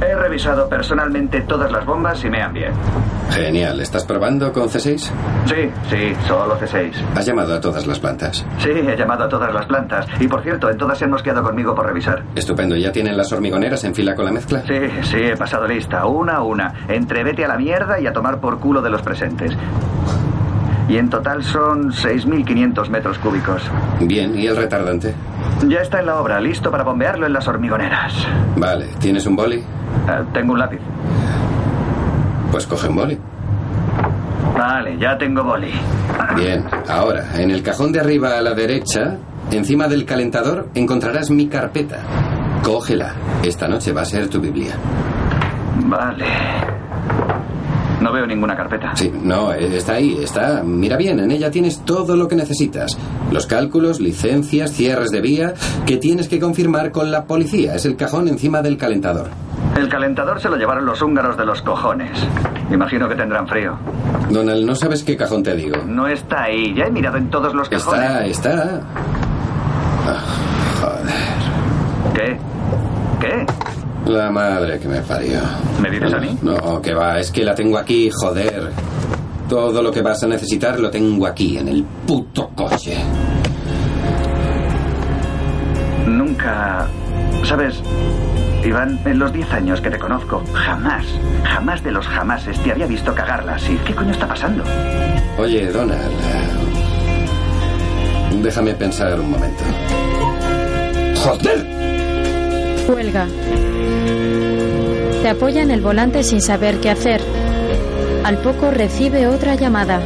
[0.00, 2.72] He revisado personalmente todas las bombas y me han bien.
[3.30, 3.80] Genial.
[3.80, 4.96] ¿Estás probando con C6?
[4.96, 6.92] Sí, sí, solo C6.
[7.14, 8.44] ¿Has llamado a todas las plantas?
[8.58, 10.06] Sí, he llamado a todas las plantas.
[10.18, 12.22] Y por cierto, en todas se han mosqueado conmigo por revisar.
[12.34, 12.76] Estupendo.
[12.76, 14.62] ¿Ya tienen las hormigoneras en fila con la mezcla?
[14.66, 16.72] Sí, sí, he pasado lista, una a una.
[16.88, 19.52] Entre vete a la mierda y a tomar por culo de los presentes.
[20.88, 23.62] Y en total son 6.500 metros cúbicos.
[24.00, 24.36] Bien.
[24.36, 25.14] ¿Y el retardante?
[25.68, 28.12] Ya está en la obra, listo para bombearlo en las hormigoneras.
[28.56, 28.86] Vale.
[28.98, 29.62] ¿Tienes un boli?
[30.08, 30.80] Eh, tengo un lápiz.
[32.50, 33.18] Pues coge un boli.
[34.56, 35.70] Vale, ya tengo boli.
[36.36, 36.64] Bien.
[36.88, 39.16] Ahora, en el cajón de arriba a la derecha,
[39.50, 41.98] encima del calentador, encontrarás mi carpeta.
[42.62, 43.14] Cógela.
[43.42, 44.74] Esta noche va a ser tu Biblia.
[45.86, 46.26] Vale.
[48.00, 48.96] No veo ninguna carpeta.
[48.96, 50.62] Sí, no, está ahí, está.
[50.62, 52.96] Mira bien, en ella tienes todo lo que necesitas.
[53.30, 55.54] Los cálculos, licencias, cierres de vía,
[55.86, 57.74] que tienes que confirmar con la policía.
[57.74, 59.28] Es el cajón encima del calentador.
[59.76, 62.10] El calentador se lo llevaron los húngaros de los cojones.
[62.70, 63.78] Imagino que tendrán frío.
[64.30, 65.76] Donald, ¿no sabes qué cajón te digo?
[65.86, 66.74] No está ahí.
[66.74, 68.02] Ya he mirado en todos los cajones.
[68.02, 68.80] Está, está.
[70.06, 70.22] Ah,
[70.80, 71.14] joder.
[72.14, 72.38] ¿Qué?
[73.20, 73.46] ¿Qué?
[74.10, 75.40] La madre que me parió.
[75.80, 76.36] ¿Me dices a mí?
[76.42, 78.70] No, que va, es que la tengo aquí, joder.
[79.48, 82.96] Todo lo que vas a necesitar lo tengo aquí, en el puto coche.
[86.06, 86.86] Nunca...
[87.44, 87.82] ¿Sabes?
[88.64, 91.04] Iván, en los 10 años que te conozco, jamás,
[91.44, 93.78] jamás de los jamases te había visto cagarla así.
[93.86, 94.64] ¿Qué coño está pasando?
[95.38, 96.12] Oye, Donald.
[98.42, 99.64] Déjame pensar un momento.
[101.22, 101.66] ¡Joder!
[102.86, 103.26] Cuelga.
[105.22, 107.20] Se apoya en el volante sin saber qué hacer.
[108.24, 110.00] Al poco recibe otra llamada.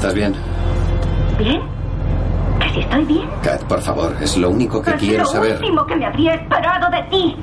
[0.00, 0.34] ¿Estás bien?
[1.38, 1.60] ¿Bien?
[2.58, 3.28] ¿Que si estoy bien?
[3.42, 5.56] Kat, por favor, es lo único que es quiero lo saber.
[5.56, 7.36] último que me habría esperado de ti.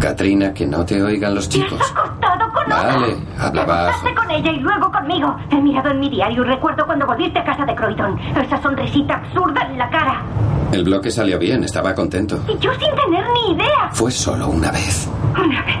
[0.00, 1.90] Katrina, que no te oigan los Te has chicos.
[1.92, 3.46] acostado con Vale, otra.
[3.48, 4.06] habla bajo.
[4.14, 5.36] con ella y luego conmigo.
[5.50, 8.16] He mirado en mi diario y recuerdo cuando volviste a casa de Croydon.
[8.40, 10.22] Esa sonrisita absurda en la cara.
[10.70, 12.38] El bloque salió bien, estaba contento.
[12.46, 13.90] Y yo sin tener ni idea.
[13.90, 15.10] Fue solo una vez.
[15.36, 15.76] Una vez.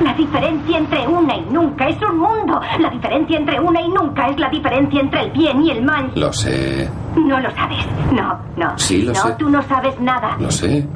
[0.00, 2.60] La diferencia entre una y nunca es un mundo.
[2.80, 6.10] La diferencia entre una y nunca es la diferencia entre el bien y el mal.
[6.14, 7.86] Lo sé, No lo sabes.
[8.12, 8.78] No, no.
[8.78, 9.32] Sí, lo no, sé.
[9.38, 10.36] tú no sabes nada.
[10.38, 10.86] lo sé.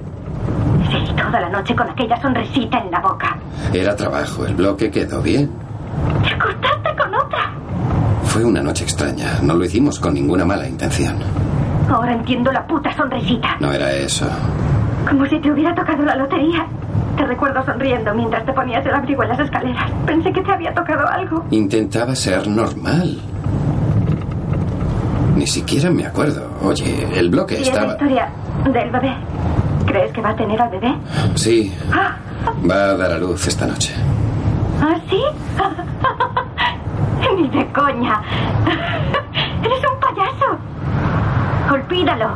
[0.90, 3.36] Sí, toda la noche con aquella sonrisita en la boca.
[3.72, 5.50] Era trabajo, el bloque quedó bien.
[6.22, 7.50] Te acostaste con otra.
[8.24, 11.16] Fue una noche extraña, no lo hicimos con ninguna mala intención.
[11.88, 13.56] Ahora entiendo la puta sonrisita.
[13.60, 14.26] No era eso.
[15.08, 16.66] Como si te hubiera tocado la lotería.
[17.16, 19.90] Te recuerdo sonriendo mientras te ponías el abrigo en las escaleras.
[20.06, 21.44] Pensé que te había tocado algo.
[21.50, 23.18] Intentaba ser normal.
[25.34, 26.46] Ni siquiera me acuerdo.
[26.62, 27.92] Oye, el bloque Y es la estaba...
[27.92, 28.28] historia
[28.72, 29.14] del bebé.
[29.86, 30.94] ¿Crees que va a tener al bebé?
[31.36, 32.16] Sí, Ah,
[32.68, 33.94] va a dar a luz esta noche.
[34.82, 35.22] ¿Ah, sí?
[37.36, 38.20] Ni de coña.
[39.64, 40.58] Eres un payaso.
[41.72, 42.28] Olvídalo.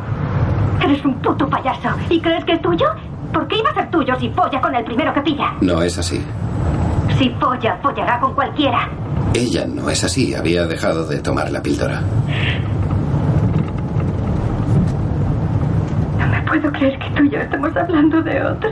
[0.83, 1.89] Eres un puto payaso.
[2.09, 2.87] ¿Y crees que es tuyo?
[3.33, 5.55] ¿Por qué iba a ser tuyo si folla con el primero que pilla?
[5.61, 6.24] No es así.
[7.18, 8.89] Si folla, follará con cualquiera.
[9.35, 12.01] Ella no es así, había dejado de tomar la píldora.
[16.18, 18.70] No me puedo creer que tú y yo estemos hablando de otra.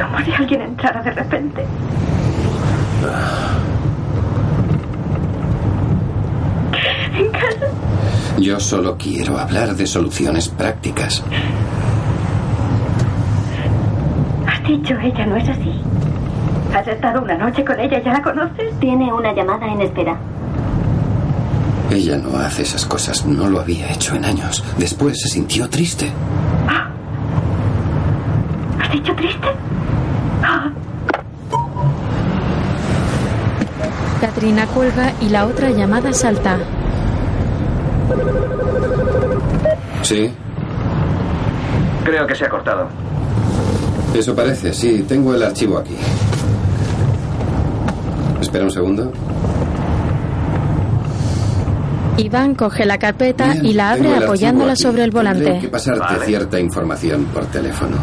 [0.00, 1.64] Como si alguien entrara de repente.
[7.16, 7.73] En casa.
[8.38, 11.22] Yo solo quiero hablar de soluciones prácticas.
[14.46, 15.72] Has dicho ella no es así.
[16.74, 18.78] ¿Has estado una noche con ella ya la conoces?
[18.80, 20.16] Tiene una llamada en espera.
[21.90, 24.64] Ella no hace esas cosas, no lo había hecho en años.
[24.78, 26.10] Después se sintió triste.
[28.80, 29.46] ¿Has dicho triste?
[30.42, 30.70] Ah,
[34.20, 36.58] Katrina cuelga y la otra llamada salta.
[40.02, 40.30] ¿Sí?
[42.04, 42.86] Creo que se ha cortado.
[44.14, 45.96] Eso parece, sí, tengo el archivo aquí.
[48.40, 49.10] Espera un segundo.
[52.16, 54.82] Iván coge la carpeta Bien, y la abre apoyándola aquí.
[54.82, 55.58] sobre el Tendré volante.
[55.60, 57.96] que pasarte cierta información por teléfono.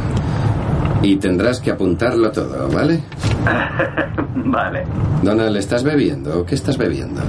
[1.01, 3.01] Y tendrás que apuntarlo todo, ¿vale?
[4.35, 4.83] vale.
[5.23, 6.45] Donald, ¿estás bebiendo?
[6.45, 7.21] ¿Qué estás bebiendo?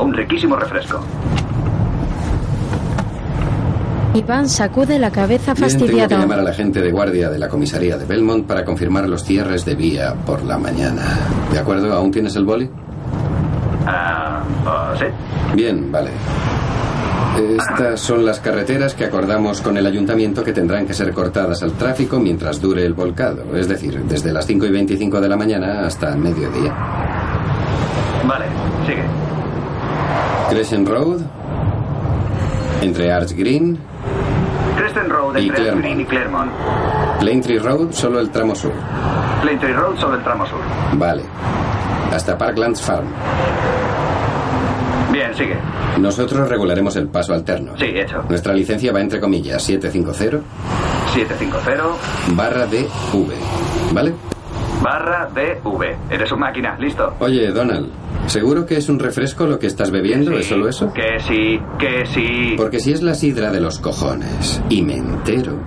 [0.00, 1.00] Un riquísimo refresco.
[4.14, 6.18] Iván sacude la cabeza Bien, tengo que fastidiado.
[6.18, 9.64] llamar a la gente de guardia de la comisaría de Belmont para confirmar los cierres
[9.64, 11.02] de vía por la mañana.
[11.52, 11.92] ¿De acuerdo?
[11.94, 12.68] ¿Aún tienes el boli?
[13.86, 14.42] Ah,
[14.98, 15.04] sí.
[15.54, 16.10] Bien, vale.
[17.56, 21.72] Estas son las carreteras que acordamos con el ayuntamiento que tendrán que ser cortadas al
[21.72, 23.56] tráfico mientras dure el volcado.
[23.56, 26.74] Es decir, desde las 5 y 25 de la mañana hasta mediodía.
[28.26, 28.46] Vale,
[28.86, 29.04] sigue.
[30.50, 31.20] Crescent Road,
[32.82, 33.78] entre Arch Green,
[34.76, 35.82] Crescent Road Y entre Claremont.
[35.84, 36.50] Green y Claremont.
[37.20, 38.72] Plaintree Road, solo el tramo sur.
[39.42, 40.58] Plaintree Road sobre el tramo sur.
[40.94, 41.22] Vale.
[42.12, 43.06] Hasta Parklands Farm.
[45.12, 45.56] Bien, sigue.
[45.98, 47.72] Nosotros regularemos el paso alterno.
[47.78, 48.24] Sí, hecho.
[48.28, 50.44] Nuestra licencia va entre comillas 750
[51.14, 53.34] 750 barra DV.
[53.92, 54.14] ¿Vale?
[54.82, 55.96] Barra DV.
[56.10, 57.14] Eres un máquina, listo.
[57.20, 57.88] Oye, Donald,
[58.26, 60.36] ¿seguro que es un refresco lo que estás bebiendo?
[60.38, 60.92] ¿Es solo eso?
[60.92, 62.54] Que sí, que sí.
[62.56, 65.58] Porque si es la sidra de los cojones y me entero,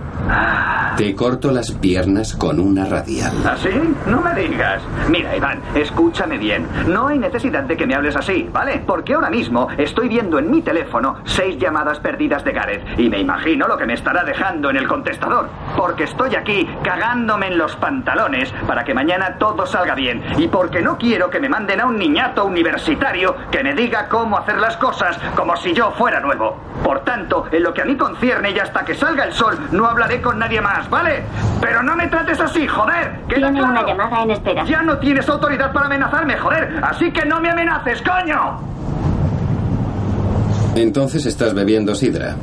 [0.98, 3.32] te corto las piernas con una radial.
[3.46, 3.70] ¿Así?
[4.06, 4.82] No me digas.
[5.10, 6.68] Mira, Iván, escúchame bien.
[6.88, 8.84] No hay necesidad de que me hables así, ¿vale?
[8.86, 13.20] Porque ahora mismo estoy viendo en mi teléfono seis llamadas perdidas de Gareth y me
[13.20, 15.50] imagino lo que me estará dejando en el contestador.
[15.76, 20.82] Porque estoy aquí cagándome en los pantalones para que mañana todo salga bien y porque
[20.82, 24.78] no quiero que me manden a un niñato universitario que me diga cómo hacer las
[24.78, 26.56] cosas como si yo fuera nuevo.
[26.84, 29.88] Por tanto, en lo que a mí concierne y hasta que salga el sol, no
[29.88, 30.74] hablaré con nadie más.
[30.78, 31.24] más, ¿vale?
[31.62, 33.12] Pero no me trates así, joder.
[33.28, 33.72] ¿Queda Tiene claro?
[33.74, 34.64] una llamada en espera.
[34.64, 36.80] Ya no tienes autoridad para amenazarme, joder.
[36.82, 38.60] Así que no me amenaces, coño.
[40.76, 42.36] Entonces estás bebiendo sidra.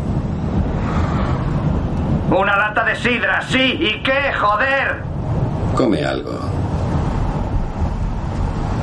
[2.30, 3.78] Una lata de sidra, sí.
[3.80, 5.02] ¿Y qué, joder?
[5.74, 6.38] Come algo.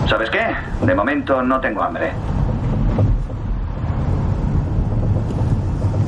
[0.10, 0.46] ¿Sabes qué?
[0.86, 2.12] De momento no tengo hambre.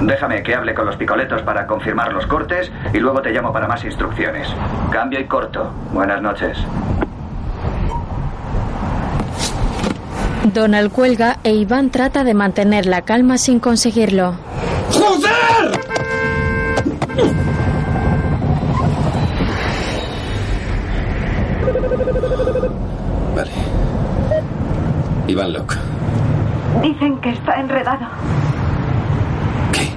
[0.02, 3.68] Déjame que hable con los picoletos para confirmar los cortes y luego te llamo para
[3.68, 4.48] más instrucciones.
[4.92, 5.72] Cambio y corto.
[5.92, 6.58] Buenas noches.
[10.54, 14.36] Donald cuelga e Iván trata de mantener la calma sin conseguirlo.
[14.92, 15.80] ¡Joder!
[23.36, 23.52] Vale.
[25.28, 25.76] Iván Locke.
[26.82, 28.08] Dicen que está enredado.
[29.72, 29.94] ¿Qué?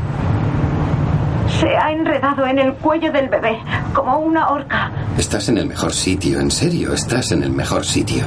[1.63, 3.57] Se ha enredado en el cuello del bebé,
[3.95, 4.91] como una horca.
[5.17, 8.25] Estás en el mejor sitio, en serio, estás en el mejor sitio.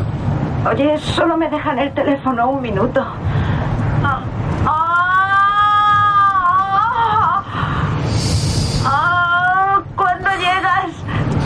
[0.66, 3.02] Oye, solo me dejan el teléfono un minuto.
[3.02, 4.24] Ah,
[4.66, 5.04] ah,
[8.86, 10.94] ah, ¿Cuándo llegas?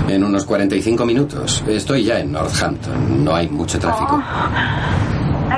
[0.10, 1.64] En unos 45 minutos.
[1.68, 3.26] Estoy ya en Northampton.
[3.26, 4.22] No hay mucho tráfico.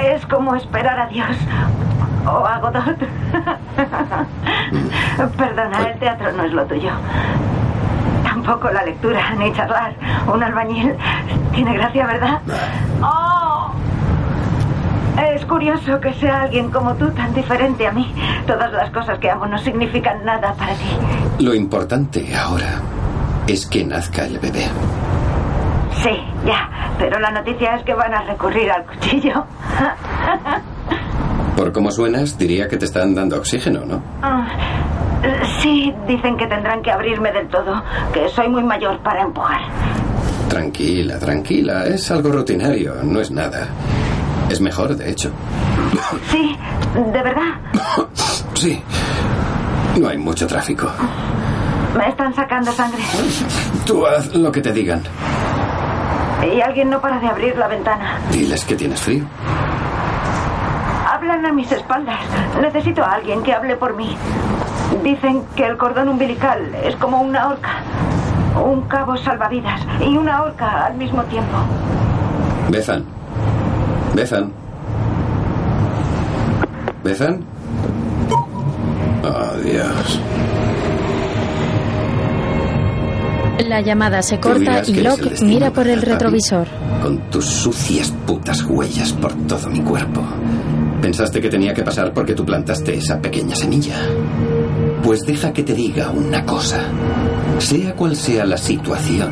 [0.02, 1.36] Es como esperar a Dios.
[2.26, 3.21] O a Godot.
[5.38, 6.92] Perdona, el teatro no es lo tuyo.
[8.24, 9.94] Tampoco la lectura, ni charlar.
[10.34, 10.96] Un albañil.
[11.54, 12.40] Tiene gracia, ¿verdad?
[13.02, 13.72] Oh.
[15.36, 18.14] Es curioso que sea alguien como tú tan diferente a mí.
[18.48, 20.86] Todas las cosas que amo no significan nada para ti.
[21.40, 22.80] Lo importante ahora
[23.48, 24.66] es que nazca el bebé.
[26.02, 26.70] Sí, ya.
[26.98, 29.44] Pero la noticia es que van a recurrir al cuchillo.
[31.56, 34.02] Por cómo suenas, diría que te están dando oxígeno, ¿no?
[34.22, 34.48] Ah,
[35.62, 39.62] Sí, dicen que tendrán que abrirme del todo, que soy muy mayor para empujar.
[40.50, 41.86] Tranquila, tranquila.
[41.86, 43.68] Es algo rutinario, no es nada.
[44.50, 45.32] Es mejor, de hecho.
[46.30, 46.56] Sí,
[46.96, 47.54] de verdad.
[48.54, 48.80] Sí.
[50.00, 50.88] No hay mucho tráfico.
[51.98, 53.02] Me están sacando sangre.
[53.86, 55.02] Tú haz lo que te digan.
[56.56, 58.20] Y alguien no para de abrir la ventana.
[58.32, 59.24] Diles que tienes frío.
[61.12, 62.20] Hablan a mis espaldas.
[62.62, 64.16] Necesito a alguien que hable por mí.
[65.04, 67.84] Dicen que el cordón umbilical es como una horca.
[68.64, 71.58] Un cabo salvavidas y una horca al mismo tiempo.
[72.70, 73.04] Bethan.
[74.14, 74.52] Bethan.
[77.04, 77.44] Bethan.
[79.24, 80.22] Oh, Dios.
[83.68, 86.68] La llamada se corta y Locke mira por el retrovisor.
[87.02, 90.22] Con tus sucias putas huellas por todo mi cuerpo.
[91.02, 93.96] ¿Pensaste que tenía que pasar porque tú plantaste esa pequeña semilla?
[95.04, 96.80] Pues deja que te diga una cosa.
[97.60, 99.32] Sea cual sea la situación,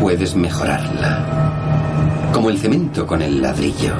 [0.00, 2.30] puedes mejorarla.
[2.32, 3.94] Como el cemento con el ladrillo.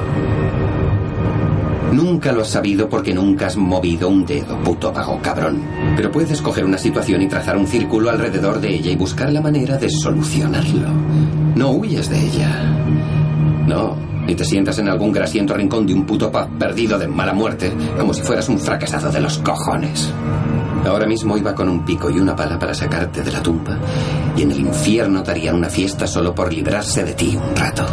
[1.91, 5.61] Nunca lo has sabido porque nunca has movido un dedo, puto vago cabrón.
[5.95, 9.41] Pero puedes coger una situación y trazar un círculo alrededor de ella y buscar la
[9.41, 10.89] manera de solucionarlo.
[11.55, 12.49] No huyes de ella.
[13.65, 13.95] No,
[14.25, 17.71] ni te sientas en algún grasiento rincón de un puto pub perdido de mala muerte,
[17.97, 20.11] como si fueras un fracasado de los cojones.
[20.85, 23.77] Ahora mismo iba con un pico y una pala para sacarte de la tumba,
[24.35, 27.85] y en el infierno darían una fiesta solo por librarse de ti un rato.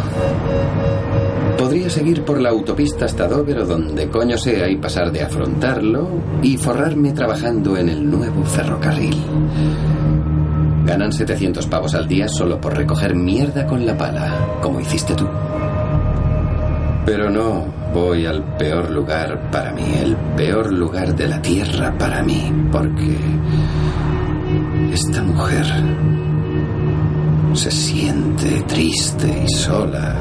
[1.57, 6.09] Podría seguir por la autopista hasta Dover o donde coño sea y pasar de afrontarlo
[6.41, 9.17] y forrarme trabajando en el nuevo ferrocarril.
[10.85, 15.25] Ganan 700 pavos al día solo por recoger mierda con la pala, como hiciste tú.
[17.05, 22.23] Pero no voy al peor lugar para mí, el peor lugar de la tierra para
[22.23, 23.17] mí, porque
[24.91, 25.65] esta mujer
[27.53, 30.15] se siente triste y sola,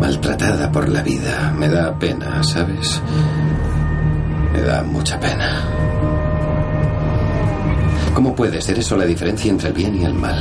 [0.00, 1.52] maltratada por la vida.
[1.58, 3.02] Me da pena, ¿sabes?
[4.52, 5.60] Me da mucha pena.
[8.14, 10.38] ¿Cómo puede ser eso la diferencia entre el bien y el mal?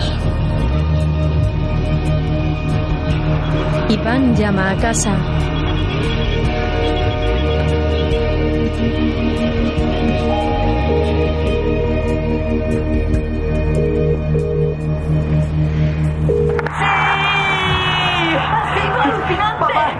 [3.90, 5.18] Iván llama a casa.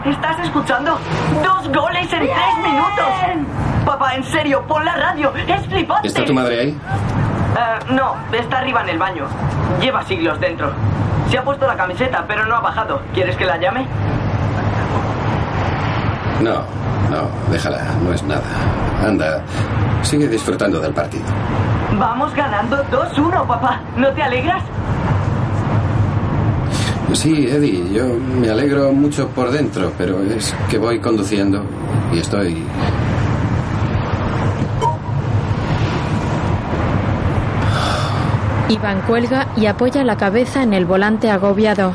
[0.06, 0.98] ¿Estás escuchando?
[1.44, 3.52] ¡Dos goles en tres minutos!
[3.86, 5.34] Papá, en serio, pon la radio.
[5.48, 6.08] Es flipante.
[6.08, 6.70] ¿Está tu madre ahí?
[6.70, 9.26] Eh, no, está arriba en el baño.
[9.80, 10.72] Lleva siglos dentro.
[11.30, 13.02] Se ha puesto la camiseta, pero no ha bajado.
[13.14, 13.86] ¿Quieres que la llame?
[16.42, 16.56] No,
[17.10, 18.42] no, déjala, no es nada.
[19.06, 19.42] Anda,
[20.02, 21.24] sigue disfrutando del partido.
[22.00, 23.80] Vamos ganando 2-1, papá.
[23.98, 24.64] ¿No te alegras?
[27.14, 28.06] Sí, Eddie, yo
[28.40, 31.64] me alegro mucho por dentro, pero es que voy conduciendo
[32.14, 32.64] y estoy...
[38.70, 41.94] Iván cuelga y apoya la cabeza en el volante agobiado.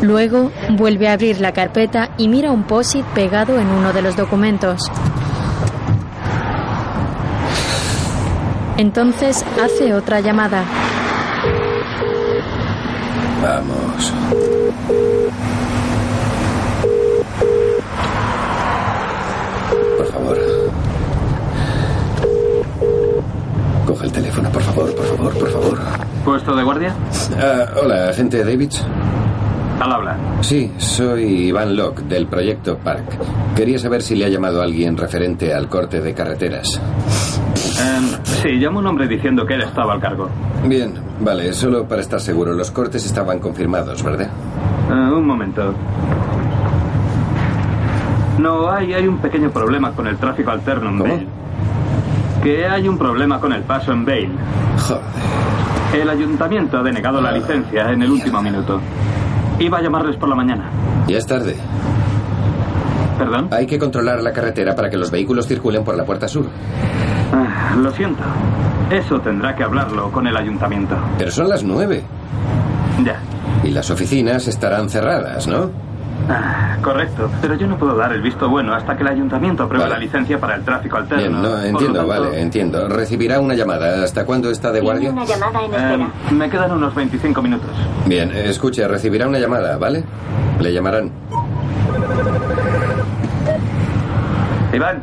[0.00, 4.16] Luego vuelve a abrir la carpeta y mira un post-it pegado en uno de los
[4.16, 4.88] documentos.
[8.76, 10.62] Entonces hace otra llamada.
[13.42, 14.12] Vamos.
[19.96, 20.38] Por favor.
[23.86, 25.78] Coge el teléfono, por favor, por favor, por favor.
[26.24, 26.94] ¿Puesto de guardia?
[27.38, 28.84] Ah, hola, agente Davids.
[29.80, 30.16] Al habla.
[30.40, 33.04] Sí, soy Iván Locke, del proyecto Park.
[33.54, 36.80] Quería saber si le ha llamado a alguien referente al corte de carreteras.
[37.80, 40.28] Em, sí, llamó un hombre diciendo que él estaba al cargo.
[40.64, 44.28] Bien, vale, solo para estar seguro, los cortes estaban confirmados, ¿verdad?
[44.90, 45.74] Eh, un momento.
[48.38, 51.12] No, hay, hay un pequeño problema con el tráfico alterno en ¿Cómo?
[51.14, 51.26] Bale.
[52.42, 54.30] Que hay un problema con el paso en Bale.
[54.86, 55.02] Joder.
[56.00, 58.80] El ayuntamiento ha denegado la licencia en el último minuto.
[59.58, 60.70] Iba a llamarles por la mañana.
[61.08, 61.56] Ya es tarde.
[63.18, 63.48] ¿Perdón?
[63.50, 66.46] Hay que controlar la carretera para que los vehículos circulen por la puerta sur.
[67.32, 68.22] Ah, lo siento.
[68.90, 70.96] Eso tendrá que hablarlo con el ayuntamiento.
[71.18, 72.02] Pero son las nueve.
[73.04, 73.20] Ya.
[73.62, 75.70] Y las oficinas estarán cerradas, ¿no?
[76.28, 77.30] Ah, correcto.
[77.40, 79.94] Pero yo no puedo dar el visto bueno hasta que el ayuntamiento apruebe Vale.
[79.94, 81.22] la licencia para el tráfico alterno.
[81.22, 82.88] Bien, no, entiendo, tanto, vale, entiendo.
[82.88, 84.02] Recibirá una llamada.
[84.04, 85.10] ¿Hasta cuándo está de guardia?
[85.10, 86.10] Una llamada en eh, espera.
[86.32, 87.70] me quedan unos 25 minutos.
[88.06, 90.04] Bien, escuche, recibirá una llamada, ¿vale?
[90.60, 91.10] Le llamarán.
[94.72, 95.02] Iván,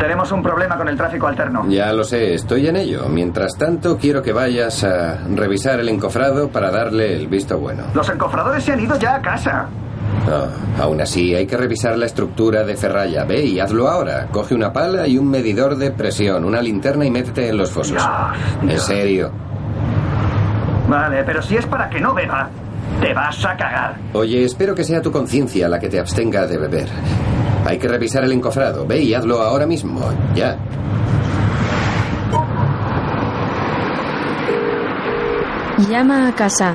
[0.00, 1.66] tenemos un problema con el tráfico alterno.
[1.68, 3.06] Ya lo sé, estoy en ello.
[3.08, 7.84] Mientras tanto, quiero que vayas a revisar el encofrado para darle el visto bueno.
[7.94, 9.68] Los encofradores se han ido ya a casa.
[10.80, 13.24] Aún así, hay que revisar la estructura de ferralla.
[13.24, 14.28] Ve y hazlo ahora.
[14.30, 18.02] Coge una pala y un medidor de presión, una linterna y métete en los fosos.
[18.62, 19.30] En serio.
[20.88, 22.48] Vale, pero si es para que no beba,
[23.00, 23.96] te vas a cagar.
[24.14, 26.88] Oye, espero que sea tu conciencia la que te abstenga de beber.
[27.66, 28.86] Hay que revisar el encofrado.
[28.86, 30.00] Ve y hazlo ahora mismo.
[30.34, 30.56] Ya.
[35.88, 36.74] Llama a casa.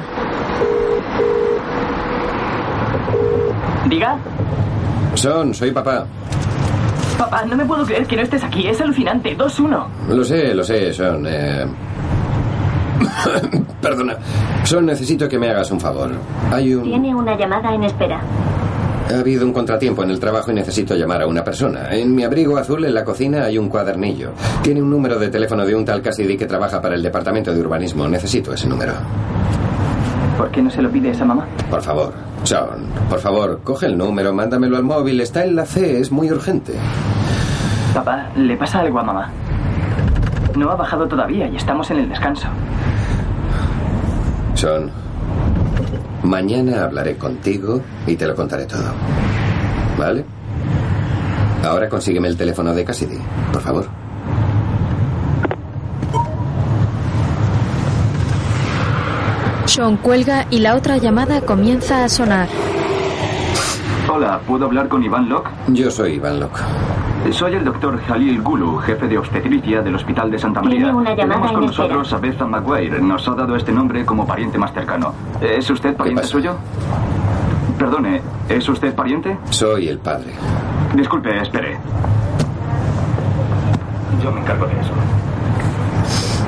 [3.88, 4.17] Diga.
[5.13, 6.05] Son, soy papá.
[7.17, 8.67] Papá, no me puedo creer que no estés aquí.
[8.67, 9.38] Es alucinante.
[9.38, 9.86] 2-1.
[10.09, 11.25] Lo sé, lo sé, Son.
[11.27, 11.65] eh.
[13.81, 14.15] Perdona.
[14.63, 16.09] Son, necesito que me hagas un favor.
[16.51, 16.83] Hay un...
[16.83, 18.19] Tiene una llamada en espera.
[19.08, 21.93] Ha habido un contratiempo en el trabajo y necesito llamar a una persona.
[21.93, 24.32] En mi abrigo azul en la cocina hay un cuadernillo.
[24.64, 27.62] Tiene un número de teléfono de un tal Cassidy que trabaja para el departamento de
[27.62, 28.08] urbanismo.
[28.08, 28.93] Necesito ese número.
[30.38, 31.45] ¿Por qué no se lo pides a mamá?
[31.70, 32.14] Por favor.
[32.43, 35.22] Son, por favor, coge el número, mándamelo al móvil.
[35.22, 36.74] Está en la C, es muy urgente.
[37.93, 39.30] Papá, ¿le pasa algo a mamá?
[40.56, 42.47] No ha bajado todavía y estamos en el descanso.
[44.56, 45.05] Son.
[46.26, 48.82] Mañana hablaré contigo y te lo contaré todo.
[49.97, 50.26] ¿Vale?
[51.63, 53.19] Ahora consígueme el teléfono de Cassidy,
[53.51, 53.88] por favor.
[59.65, 62.47] Sean cuelga y la otra llamada comienza a sonar.
[64.11, 65.49] Hola, ¿puedo hablar con Iván Locke?
[65.67, 66.61] Yo soy Iván Locke.
[67.32, 70.78] Soy el doctor Jalil Gulu, jefe de obstetricia del Hospital de Santa María.
[70.78, 71.88] Tiene una llamada Tenemos con en espera.
[71.88, 72.99] nosotros a Bethan Maguire.
[73.01, 75.13] Nos ha dado este nombre como pariente más cercano.
[75.41, 76.55] ¿Es usted pariente suyo?
[77.78, 79.38] Perdone, ¿es usted pariente?
[79.49, 80.34] Soy el padre.
[80.93, 81.78] Disculpe, espere.
[84.23, 84.91] Yo me encargo de eso.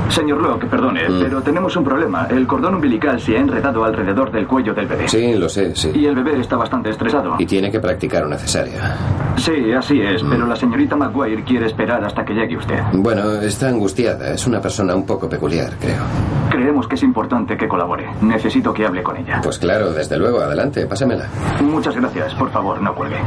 [0.09, 1.19] Señor Locke, perdone, Mm.
[1.21, 2.27] pero tenemos un problema.
[2.29, 5.07] El cordón umbilical se ha enredado alrededor del cuello del bebé.
[5.07, 5.91] Sí, lo sé, sí.
[5.93, 7.35] Y el bebé está bastante estresado.
[7.39, 8.95] Y tiene que practicar una cesárea.
[9.37, 10.29] Sí, así es, Mm.
[10.29, 12.79] pero la señorita Maguire quiere esperar hasta que llegue usted.
[12.93, 14.29] Bueno, está angustiada.
[14.33, 16.03] Es una persona un poco peculiar, creo.
[16.49, 18.07] Creemos que es importante que colabore.
[18.21, 19.41] Necesito que hable con ella.
[19.43, 21.25] Pues claro, desde luego, adelante, pásamela.
[21.61, 22.33] Muchas gracias.
[22.35, 23.17] Por favor, no cuelgue.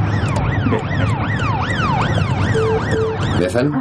[3.41, 3.73] ¿Bethan?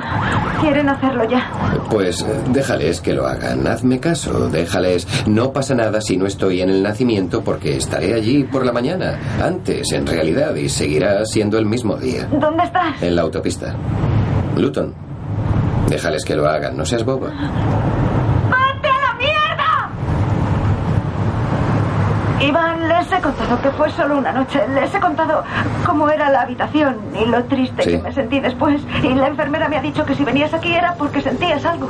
[0.62, 1.52] Quieren hacerlo ya.
[1.90, 3.68] Pues eh, déjales que lo hagan.
[3.68, 5.06] Hazme caso, déjales.
[5.28, 9.20] No pasa nada si no estoy en el nacimiento porque estaré allí por la mañana.
[9.44, 12.26] Antes, en realidad, y seguirá siendo el mismo día.
[12.32, 13.04] ¿Dónde estás?
[13.04, 13.76] En la autopista.
[14.56, 14.94] Luton.
[15.90, 17.28] Déjales que lo hagan, no seas boba.
[17.28, 19.90] ¡Vete a la mierda!
[22.48, 24.60] Iván Les he contado que fue solo una noche.
[24.74, 25.44] Les he contado
[25.86, 27.92] cómo era la habitación y lo triste Sí.
[27.92, 28.82] que me sentí después.
[29.04, 31.88] Y la enfermera me ha dicho que si venías aquí era porque sentías algo.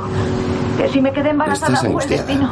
[0.76, 2.50] Que si me quedé embarazada Estás fue el destino.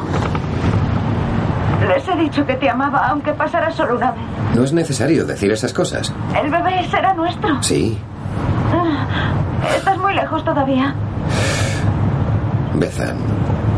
[1.88, 4.22] Les he dicho que te amaba, aunque pasara solo una vez.
[4.54, 6.12] No es necesario decir esas cosas.
[6.42, 7.62] El bebé será nuestro.
[7.62, 7.98] Sí,
[8.72, 9.06] Ah,
[9.76, 10.94] Estás muy lejos todavía.
[12.74, 13.16] Bethan.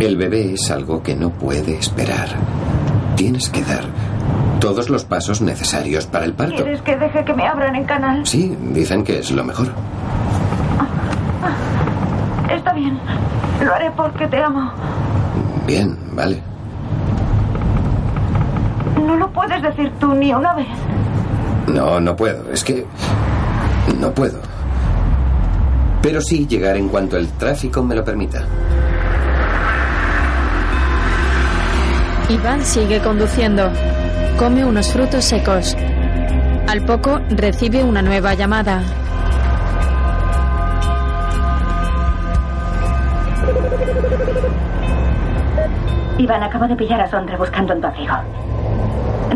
[0.01, 2.29] El bebé es algo que no puede esperar.
[3.17, 3.85] Tienes que dar
[4.61, 6.57] todos los pasos necesarios para el parto.
[6.57, 8.27] ¿Quieres que deje que me abran en canal?
[8.27, 9.69] Sí, dicen que es lo mejor.
[12.51, 12.99] Está bien.
[13.65, 14.71] Lo haré porque te amo.
[15.67, 16.43] Bien, vale.
[19.05, 20.67] No lo puedes decir tú ni una vez.
[21.67, 22.51] No, no puedo.
[22.53, 22.87] Es que...
[23.99, 24.41] No puedo.
[26.03, 28.45] Pero sí llegar en cuanto el tráfico me lo permita.
[32.29, 33.71] Iván sigue conduciendo.
[34.41, 35.77] Come unos frutos secos.
[36.67, 38.83] Al poco recibe una nueva llamada.
[46.17, 48.15] Iván, acabo de pillar a Sondre buscando en tu abrigo.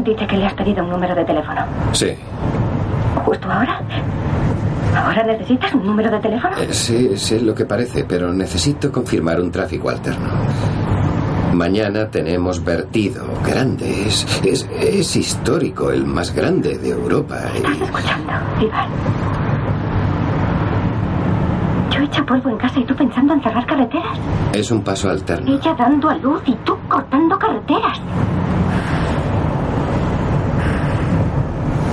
[0.03, 1.61] Dice que le has pedido un número de teléfono.
[1.93, 2.15] Sí.
[3.25, 3.81] ¿Justo ahora?
[4.97, 6.57] ¿Ahora necesitas un número de teléfono?
[6.57, 10.29] Eh, Sé, sé lo que parece, pero necesito confirmar un tráfico alterno.
[11.55, 14.09] Mañana tenemos vertido grande.
[14.09, 17.37] Es, es, es histórico, el más grande de Europa.
[17.55, 18.89] ¿Estás escuchando, Iván?
[21.93, 24.19] Yo hecha polvo en casa y tú pensando en cerrar carreteras.
[24.53, 25.53] Es un paso alterno.
[25.53, 28.01] Ella dando a luz y tú cortando carreteras.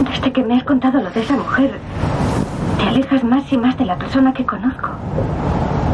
[0.10, 1.78] Desde que me has contado lo de esa mujer,
[2.80, 4.90] te alejas más y más de la persona que conozco.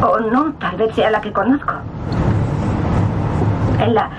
[0.02, 1.74] O no, tal vez sea la que conozco.
[3.88, 4.10] En la.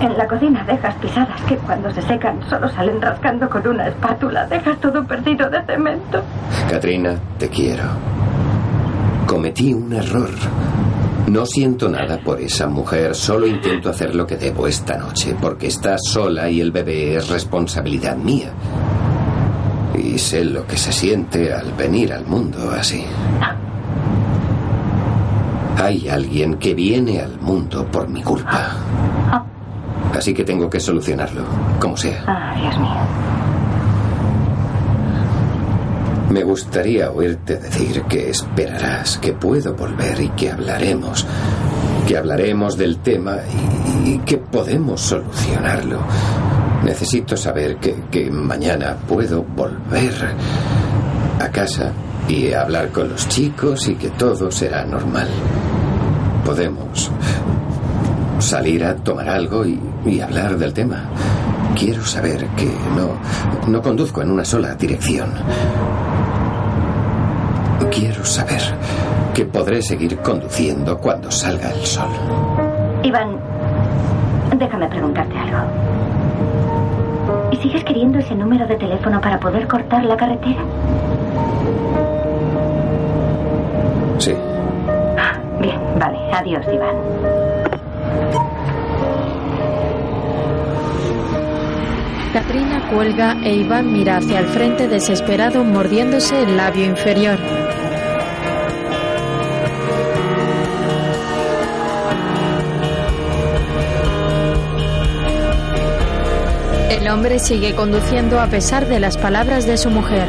[0.00, 4.46] En la cocina dejas pisadas que cuando se secan solo salen rascando con una espátula.
[4.46, 6.22] Dejas todo perdido de cemento.
[6.70, 7.84] Katrina, te quiero.
[9.26, 10.30] Cometí un error.
[11.28, 15.68] No siento nada por esa mujer, solo intento hacer lo que debo esta noche, porque
[15.68, 18.52] está sola y el bebé es responsabilidad mía.
[19.94, 23.04] Y sé lo que se siente al venir al mundo así.
[25.82, 28.70] Hay alguien que viene al mundo por mi culpa.
[30.16, 31.42] Así que tengo que solucionarlo,
[31.80, 32.22] como sea.
[32.24, 33.00] Ah, Dios mío.
[36.30, 41.26] Me gustaría oírte decir que esperarás, que puedo volver y que hablaremos.
[42.06, 43.38] Que hablaremos del tema
[44.04, 45.98] y, y que podemos solucionarlo.
[46.84, 50.14] Necesito saber que, que mañana puedo volver
[51.40, 51.90] a casa
[52.28, 55.28] y hablar con los chicos y que todo será normal.
[56.44, 57.10] Podemos
[58.38, 61.04] salir a tomar algo y, y hablar del tema.
[61.78, 62.66] Quiero saber que
[62.96, 65.30] no, no conduzco en una sola dirección.
[67.90, 68.60] Quiero saber
[69.34, 72.08] que podré seguir conduciendo cuando salga el sol.
[73.02, 73.36] Iván,
[74.58, 75.58] déjame preguntarte algo.
[77.50, 80.62] ¿Y sigues queriendo ese número de teléfono para poder cortar la carretera?
[84.18, 84.34] Sí.
[85.62, 86.18] Bien, vale.
[86.32, 86.96] Adiós, Iván.
[92.32, 97.38] Katrina cuelga e Iván mira hacia el frente desesperado mordiéndose el labio inferior.
[106.90, 110.26] El hombre sigue conduciendo a pesar de las palabras de su mujer.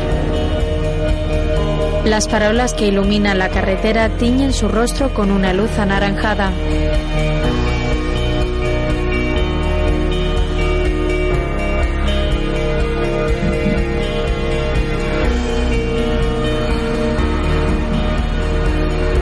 [2.06, 6.52] Las farolas que iluminan la carretera tiñen su rostro con una luz anaranjada.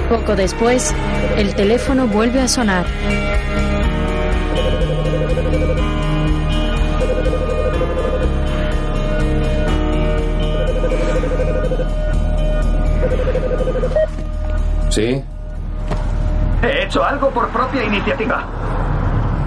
[0.09, 0.93] Poco después,
[1.37, 2.85] el teléfono vuelve a sonar.
[14.91, 15.23] ¿Sí?
[16.61, 18.43] He hecho algo por propia iniciativa.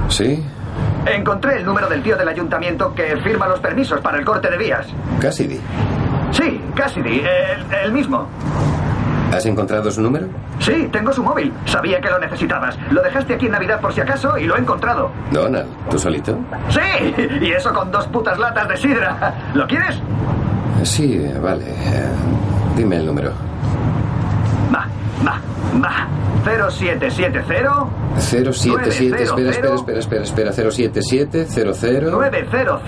[0.08, 0.44] ¿Sí?
[1.06, 4.56] Encontré el número del tío del ayuntamiento que firma los permisos para el corte de
[4.58, 4.86] vías.
[5.20, 5.60] Cassidy.
[6.32, 8.26] Sí, Cassidy, el, el mismo.
[9.32, 10.26] ¿Has encontrado su número?
[10.60, 11.52] Sí, tengo su móvil.
[11.66, 12.76] Sabía que lo necesitabas.
[12.90, 15.10] Lo dejaste aquí en Navidad por si acaso y lo he encontrado.
[15.30, 16.38] Donald, ¿tú solito?
[16.70, 19.34] Sí, y eso con dos putas latas de sidra.
[19.54, 19.96] ¿Lo quieres?
[20.84, 21.64] Sí, vale.
[21.68, 22.08] Eh,
[22.76, 23.30] Dime el número.
[25.24, 25.40] Va,
[25.74, 26.08] Va, va.
[26.44, 27.42] 0770
[28.18, 32.80] 077, espera, espera, espera, espera, espera, 077 00 900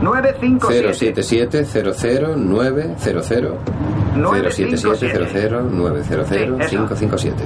[0.00, 7.44] 957 077 00 900 077 00 900 557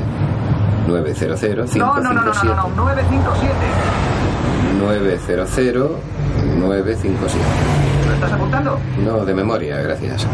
[0.87, 3.55] 900 No, no, no, no, no, 557 no, 957.
[4.79, 5.91] 900
[6.59, 7.45] 957
[8.07, 8.79] ¿Lo estás apuntando?
[9.05, 10.27] No, de memoria, gracias.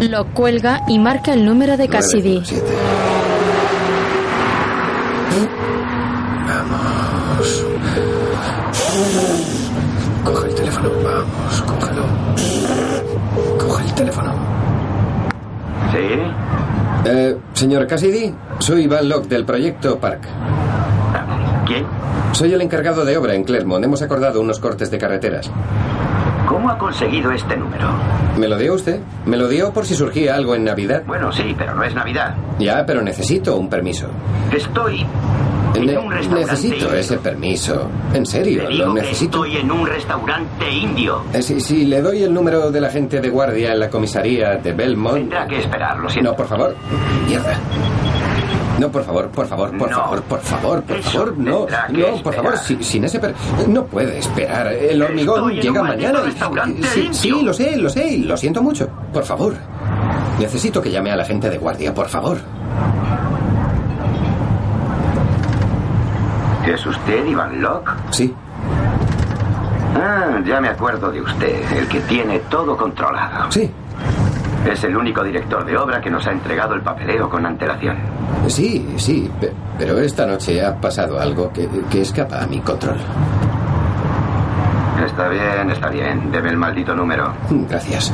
[0.00, 2.36] Lo cuelga y marca el número de Cassidy.
[2.36, 2.74] 957.
[6.48, 7.66] Vamos.
[10.24, 12.02] Coge el teléfono, vamos, cógelo.
[13.58, 14.32] Coge el teléfono.
[15.92, 15.98] ¿Sí?
[17.04, 20.22] Eh, señor Cassidy, soy Van Locke del proyecto Park.
[21.66, 21.86] ¿Quién?
[22.32, 23.84] Soy el encargado de obra en Clermont.
[23.84, 25.50] Hemos acordado unos cortes de carreteras.
[26.50, 27.88] ¿Cómo ha conseguido este número?
[28.36, 28.98] ¿Me lo dio usted?
[29.24, 31.04] ¿Me lo dio por si surgía algo en Navidad?
[31.06, 32.34] Bueno, sí, pero no es Navidad.
[32.58, 34.08] Ya, pero necesito un permiso.
[34.52, 35.06] Estoy
[35.76, 36.34] en un restaurante.
[36.50, 36.92] necesito indio.
[36.94, 37.88] ese permiso.
[38.12, 39.44] En serio, Le digo lo que necesito.
[39.44, 41.22] estoy en un restaurante indio.
[41.32, 44.56] Eh, si, si le doy el número de la gente de guardia en la comisaría
[44.56, 45.18] de Belmont.
[45.18, 46.32] Tendrá que esperar, lo siento.
[46.32, 46.74] No, por favor.
[47.28, 47.56] Mierda.
[48.80, 49.96] No, por favor, por favor, por No.
[49.96, 52.58] favor, por favor, por Eso favor, no, no, por favor, esperar.
[52.58, 53.34] si- sin ese per...
[53.68, 56.20] No puede esperar, el hormigón Estoy llega mañana.
[56.66, 58.88] y- sí, sí, lo sé, lo sé, lo siento mucho.
[59.12, 59.52] Por favor.
[60.38, 62.38] Necesito que llame a la gente de guardia, por favor.
[66.66, 67.90] ¿Es usted Iván Locke?
[68.10, 68.34] Sí,
[69.96, 73.50] Ah, ya me acuerdo de usted, el que tiene todo controlado.
[73.50, 73.70] sí,
[74.68, 77.96] Es el único director de obra que nos ha entregado el papeleo con antelación.
[78.48, 82.96] sí, sí, pe- pero esta noche ha pasado algo que, que escapa a mi control.
[85.06, 86.30] Está bien, está bien.
[86.30, 87.32] Debe el maldito número.
[87.68, 88.12] Gracias.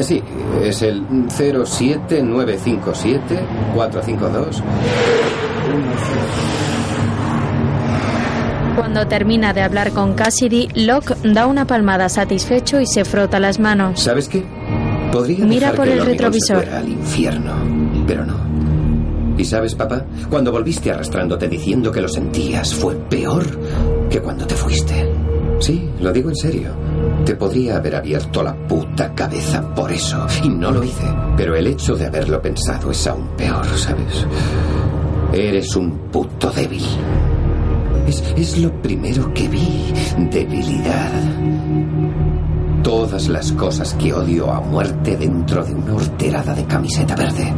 [0.00, 0.22] Sí,
[0.62, 3.38] es el 07957
[3.74, 4.62] 452
[8.74, 13.58] Cuando termina de hablar con Cassidy, Locke da una palmada satisfecho y se frota las
[13.58, 14.00] manos.
[14.00, 14.44] ¿Sabes qué?
[15.12, 16.68] Podría Mira por que el retrovisor.
[16.68, 17.52] al infierno,
[18.06, 18.34] pero no.
[19.38, 20.04] ¿Y sabes, papá?
[20.30, 23.44] Cuando volviste arrastrándote diciendo que lo sentías, fue peor
[24.10, 25.10] que cuando te fuiste.
[25.60, 26.70] Sí, lo digo en serio.
[27.24, 31.04] Te podría haber abierto la puta cabeza por eso, y no lo hice.
[31.36, 34.26] Pero el hecho de haberlo pensado es aún peor, ¿sabes?
[35.32, 36.84] Eres un puto débil.
[38.06, 39.92] Es, es lo primero que vi,
[40.30, 41.10] debilidad.
[42.86, 47.52] Todas las cosas que odio a muerte dentro de una horterada de camiseta verde.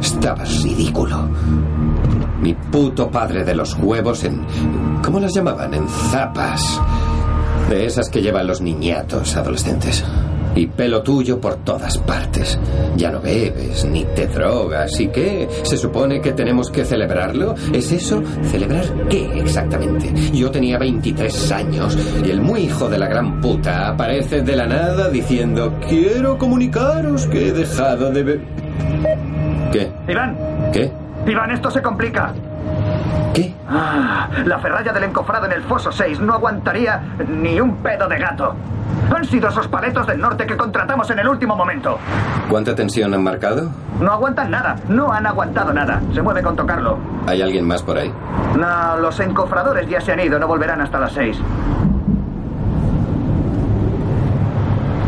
[0.00, 1.28] Estabas ridículo.
[2.42, 4.44] Mi puto padre de los huevos en...
[5.04, 5.72] ¿Cómo las llamaban?
[5.72, 6.80] En zapas.
[7.70, 10.04] De esas que llevan los niñatos adolescentes.
[10.58, 12.58] Y pelo tuyo por todas partes.
[12.96, 14.98] Ya no bebes, ni te drogas.
[14.98, 15.48] ¿Y qué?
[15.62, 17.54] ¿Se supone que tenemos que celebrarlo?
[17.72, 18.20] ¿Es eso?
[18.42, 20.12] ¿Celebrar qué exactamente?
[20.32, 24.66] Yo tenía 23 años y el muy hijo de la gran puta aparece de la
[24.66, 28.40] nada diciendo Quiero comunicaros que he dejado de beber...
[29.70, 29.88] ¿Qué?
[30.08, 30.36] Iván,
[30.72, 30.90] ¿Qué?
[31.24, 32.34] Iván, esto se complica.
[33.34, 33.54] ¿Qué?
[33.68, 38.18] Ah, la ferralla del encofrado en el foso 6 no aguantaría ni un pedo de
[38.18, 38.54] gato.
[39.14, 41.98] Han sido esos paletos del norte que contratamos en el último momento.
[42.48, 43.70] ¿Cuánta tensión han marcado?
[44.00, 46.00] No aguantan nada, no han aguantado nada.
[46.14, 46.98] Se mueve con tocarlo.
[47.26, 48.12] ¿Hay alguien más por ahí?
[48.58, 51.38] No, los encofradores ya se han ido, no volverán hasta las 6.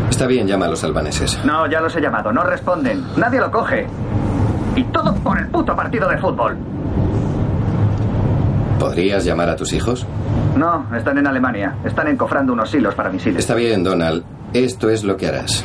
[0.09, 1.43] Está bien, llama a los albaneses.
[1.45, 3.03] No, ya los he llamado, no responden.
[3.17, 3.87] Nadie lo coge.
[4.75, 6.57] Y todo por el puto partido de fútbol.
[8.81, 10.07] ¿Podrías llamar a tus hijos?
[10.57, 11.75] No, están en Alemania.
[11.85, 13.37] Están encofrando unos hilos para misiles.
[13.37, 14.23] Está bien, Donald.
[14.53, 15.63] Esto es lo que harás.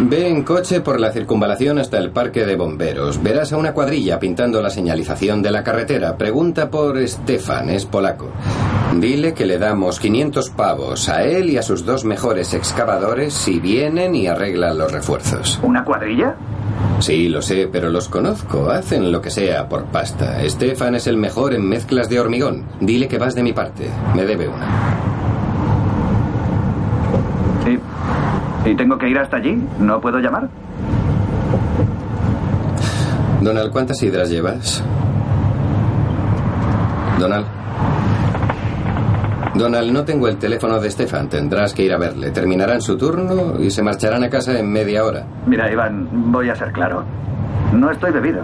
[0.00, 3.22] Ve en coche por la circunvalación hasta el parque de bomberos.
[3.22, 6.16] Verás a una cuadrilla pintando la señalización de la carretera.
[6.18, 8.32] Pregunta por Stefan, es polaco.
[8.96, 13.60] Dile que le damos 500 pavos a él y a sus dos mejores excavadores si
[13.60, 15.60] vienen y arreglan los refuerzos.
[15.62, 16.34] ¿Una cuadrilla?
[17.04, 18.70] Sí, lo sé, pero los conozco.
[18.70, 20.38] Hacen lo que sea por pasta.
[20.48, 22.64] Stefan es el mejor en mezclas de hormigón.
[22.80, 23.90] Dile que vas de mi parte.
[24.14, 24.66] Me debe una.
[28.64, 29.62] ¿Y, ¿Y tengo que ir hasta allí?
[29.78, 30.48] ¿No puedo llamar?
[33.42, 34.82] Donald, ¿cuántas hidras llevas?
[37.20, 37.44] Donald.
[39.54, 41.28] Donald, no tengo el teléfono de Stefan.
[41.28, 42.30] Tendrás que ir a verle.
[42.30, 45.24] Terminarán su turno y se marcharán a casa en media hora.
[45.46, 47.04] Mira, Iván, voy a ser claro.
[47.72, 48.42] No estoy bebido.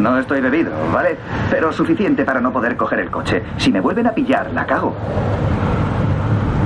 [0.00, 1.16] No estoy bebido, ¿vale?
[1.50, 3.42] Pero suficiente para no poder coger el coche.
[3.56, 4.94] Si me vuelven a pillar, la cago.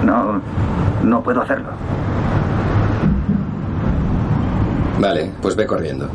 [0.04, 0.40] No,
[1.02, 1.68] no puedo hacerlo.
[4.98, 6.08] Vale, pues ve corriendo.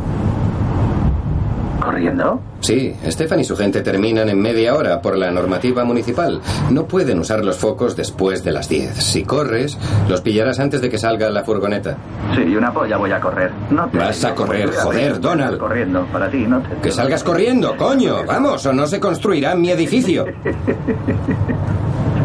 [1.84, 2.40] ¿Corriendo?
[2.62, 6.40] Sí, Estefan y su gente terminan en media hora por la normativa municipal.
[6.72, 8.96] No pueden usar los focos después de las 10.
[9.04, 9.78] Si corres,
[10.08, 11.98] los pillarás antes de que salga la furgoneta.
[12.36, 13.52] Sí, una polla voy a correr.
[13.70, 15.58] No te Vas a correr, a joder, Donald.
[15.58, 16.76] Corriendo, para ti, no te...
[16.82, 18.24] Que salgas corriendo, coño.
[18.26, 20.26] Vamos, o no se construirá mi edificio.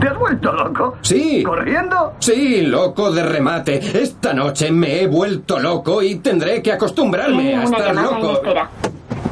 [0.01, 0.97] ¿Te has vuelto loco?
[1.03, 1.43] Sí.
[1.43, 2.13] ¿Corriendo?
[2.21, 3.81] Sí, loco de remate.
[4.01, 8.23] Esta noche me he vuelto loco y tendré que acostumbrarme a una estar llamada en
[8.23, 8.41] loco.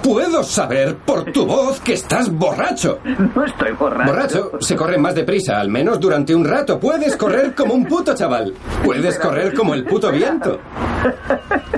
[0.07, 3.00] Puedo saber por tu voz que estás borracho.
[3.34, 4.12] No estoy borracho.
[4.12, 6.78] Borracho se corre más deprisa, al menos durante un rato.
[6.78, 8.54] Puedes correr como un puto chaval.
[8.84, 10.61] Puedes correr como el puto viento.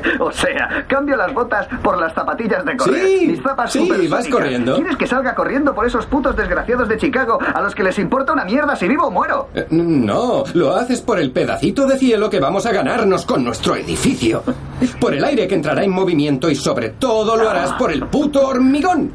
[0.21, 3.07] O sea, cambio las botas por las zapatillas de correr.
[3.07, 4.77] Sí, Mis zapas sí, vas corriendo.
[4.77, 8.33] ¿Quieres que salga corriendo por esos putos desgraciados de Chicago a los que les importa
[8.33, 9.49] una mierda si vivo o muero?
[9.55, 13.77] Eh, No, lo haces por el pedacito de cielo que vamos a ganarnos con nuestro
[13.77, 14.43] edificio.
[15.01, 18.47] Por el aire que entrará en movimiento y sobre todo lo harás por el puto
[18.47, 19.11] hormigón.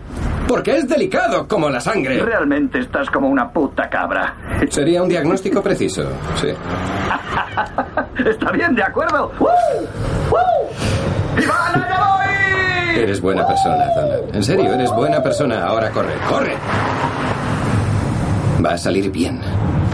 [0.47, 2.21] Porque es delicado como la sangre.
[2.21, 4.35] Realmente estás como una puta cabra.
[4.69, 6.03] Sería un diagnóstico preciso,
[6.39, 6.47] sí.
[8.29, 9.31] Está bien, ¿de acuerdo?
[9.39, 9.45] ¡Uh!
[9.45, 11.41] ¡Uh!
[11.41, 12.99] ¡Iván, allá voy!
[13.01, 14.35] Eres buena persona, Donald.
[14.35, 15.65] En serio, eres buena persona.
[15.65, 16.53] Ahora corre, corre.
[18.63, 19.39] Va a salir bien.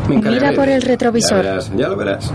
[0.10, 1.44] Me Mira por el retrovisor.
[1.44, 2.34] Ya verás, ya lo verás.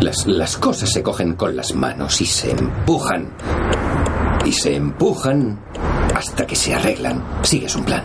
[0.00, 3.32] Las, las cosas se cogen con las manos y se empujan.
[4.44, 5.58] Y se empujan
[6.20, 7.24] hasta que se arreglan.
[7.42, 8.02] Sigues un plan.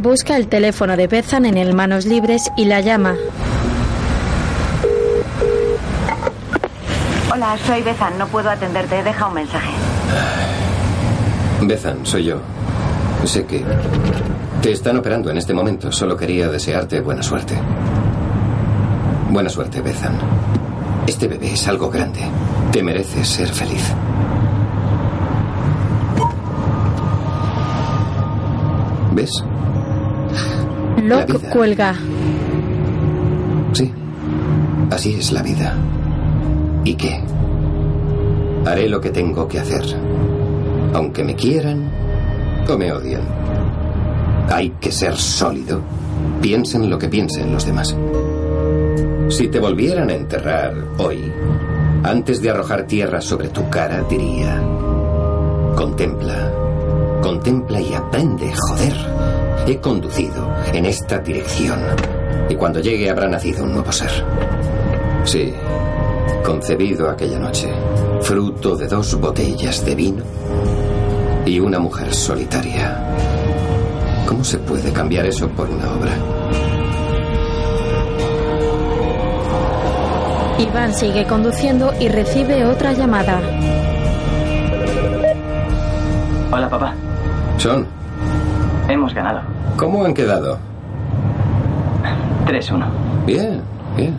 [0.00, 3.14] Busca el teléfono de Bethan en el manos libres y la llama.
[7.32, 8.18] Hola, soy Bethan.
[8.18, 9.00] No puedo atenderte.
[9.04, 9.70] Deja un mensaje.
[11.62, 12.40] Bethan, soy yo.
[13.24, 13.64] Sé que
[14.60, 15.92] te están operando en este momento.
[15.92, 17.54] Solo quería desearte buena suerte.
[19.28, 20.18] Buena suerte, Bethan.
[21.06, 22.22] Este bebé es algo grande.
[22.72, 23.92] Te mereces ser feliz.
[29.12, 29.44] ¿Ves?
[31.02, 31.96] Locke cuelga.
[33.72, 33.92] Sí.
[34.90, 35.74] Así es la vida.
[36.84, 37.20] ¿Y qué?
[38.64, 39.82] Haré lo que tengo que hacer.
[40.94, 41.90] Aunque me quieran
[42.68, 43.22] o me odien.
[44.48, 45.80] Hay que ser sólido.
[46.40, 47.96] Piensen lo que piensen los demás.
[49.28, 51.32] Si te volvieran a enterrar hoy,
[52.02, 54.60] antes de arrojar tierra sobre tu cara, diría,
[55.76, 56.52] contempla,
[57.22, 58.94] contempla y aprende, joder.
[59.66, 61.80] He conducido en esta dirección
[62.48, 64.10] y cuando llegue habrá nacido un nuevo ser.
[65.24, 65.52] Sí,
[66.42, 67.68] concebido aquella noche,
[68.22, 70.24] fruto de dos botellas de vino
[71.44, 73.14] y una mujer solitaria.
[74.26, 76.39] ¿Cómo se puede cambiar eso por una obra?
[80.60, 83.40] Iván sigue conduciendo y recibe otra llamada.
[86.52, 86.92] Hola, papá.
[87.56, 87.86] Son,
[88.88, 89.40] Hemos ganado.
[89.76, 90.58] ¿cómo han quedado?
[92.46, 92.84] 3-1.
[93.24, 93.62] Bien,
[93.96, 94.14] bien.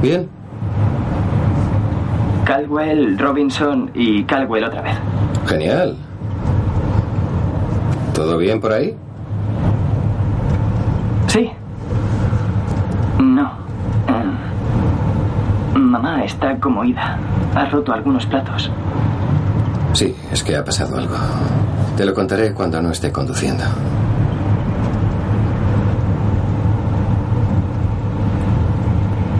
[0.00, 0.28] Bien.
[2.44, 4.94] Caldwell, Robinson y Caldwell otra vez.
[5.46, 5.96] Genial.
[8.14, 8.94] ¿Todo bien por ahí?
[11.28, 11.50] Sí.
[13.18, 13.50] No.
[14.08, 17.18] Eh, mamá está como ida.
[17.54, 18.70] Ha roto algunos platos.
[19.92, 21.14] Sí, es que ha pasado algo.
[21.96, 23.64] Te lo contaré cuando no esté conduciendo.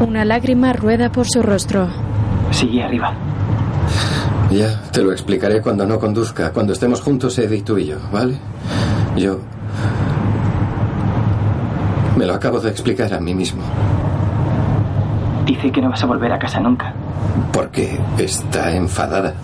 [0.06, 1.88] Una lágrima rueda por su rostro.
[2.50, 3.12] Sigue arriba.
[4.50, 8.36] Ya, te lo explicaré cuando no conduzca, cuando estemos juntos, Eddie, tú y yo, ¿vale?
[9.16, 9.38] Yo...
[12.16, 13.62] Me lo acabo de explicar a mí mismo.
[15.52, 16.94] Dice que no vas a volver a casa nunca.
[17.52, 19.34] Porque está enfadada.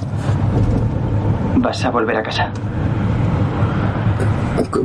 [1.57, 2.51] Vas a volver a casa.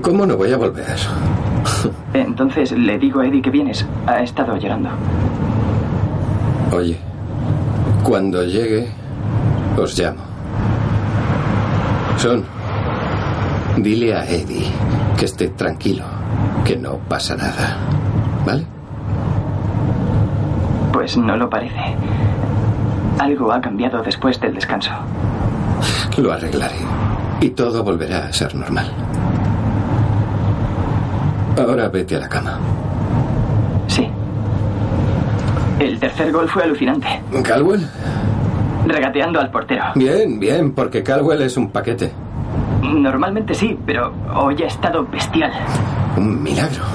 [0.02, 0.98] ¿Cómo no voy a volver?
[2.14, 3.86] Entonces le digo a Eddie que vienes.
[4.06, 4.90] Ha estado llorando.
[6.74, 6.98] Oye,
[8.04, 8.92] cuando llegue,
[9.78, 10.24] os llamo.
[12.18, 12.44] Son,
[13.78, 14.68] dile a Eddie
[15.18, 16.04] que esté tranquilo,
[16.66, 17.78] que no pasa nada.
[18.46, 18.74] ¿Vale?
[21.04, 21.76] Pues no lo parece.
[23.20, 24.90] Algo ha cambiado después del descanso.
[26.16, 26.78] Lo arreglaré.
[27.42, 28.90] Y todo volverá a ser normal.
[31.58, 32.58] Ahora vete a la cama.
[33.88, 34.08] Sí.
[35.78, 37.22] El tercer gol fue alucinante.
[37.44, 37.86] ¿Calwell?
[38.88, 39.84] Regateando al portero.
[39.96, 42.14] Bien, bien, porque Calwell es un paquete.
[42.82, 45.52] Normalmente sí, pero hoy ha estado bestial.
[46.16, 46.86] Un milagro.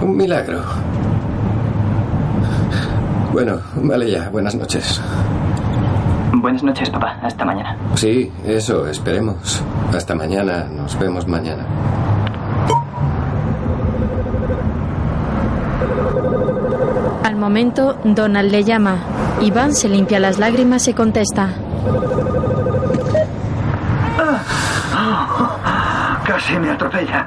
[0.00, 0.62] un milagro.
[3.34, 5.02] Bueno, vale ya, buenas noches.
[6.34, 7.18] Buenas noches, papá.
[7.20, 7.76] Hasta mañana.
[7.96, 9.60] Sí, eso, esperemos.
[9.92, 11.64] Hasta mañana, nos vemos mañana.
[17.24, 18.98] Al momento, Donald le llama.
[19.40, 21.48] Iván se limpia las lágrimas y contesta.
[26.24, 27.26] Casi me atropella.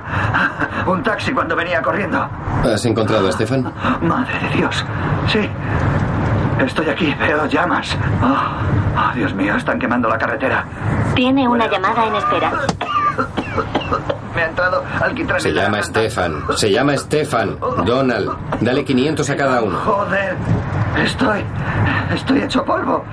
[0.87, 2.25] Un taxi cuando venía corriendo.
[2.63, 3.71] ¿Has encontrado a Stefan?
[4.01, 4.85] Madre de Dios.
[5.27, 5.46] Sí.
[6.59, 7.95] Estoy aquí, veo llamas.
[8.21, 8.35] Oh,
[8.97, 10.65] oh, Dios mío, están quemando la carretera.
[11.15, 12.51] Tiene una llamada en espera.
[14.35, 15.81] Me ha entrado alquitrán Se llama.
[15.81, 16.43] Stefan.
[16.55, 17.57] Se llama Stefan.
[17.85, 18.31] Donald,
[18.61, 19.77] dale 500 a cada uno.
[19.77, 20.35] Joder.
[21.03, 21.43] Estoy.
[22.13, 23.03] Estoy hecho polvo.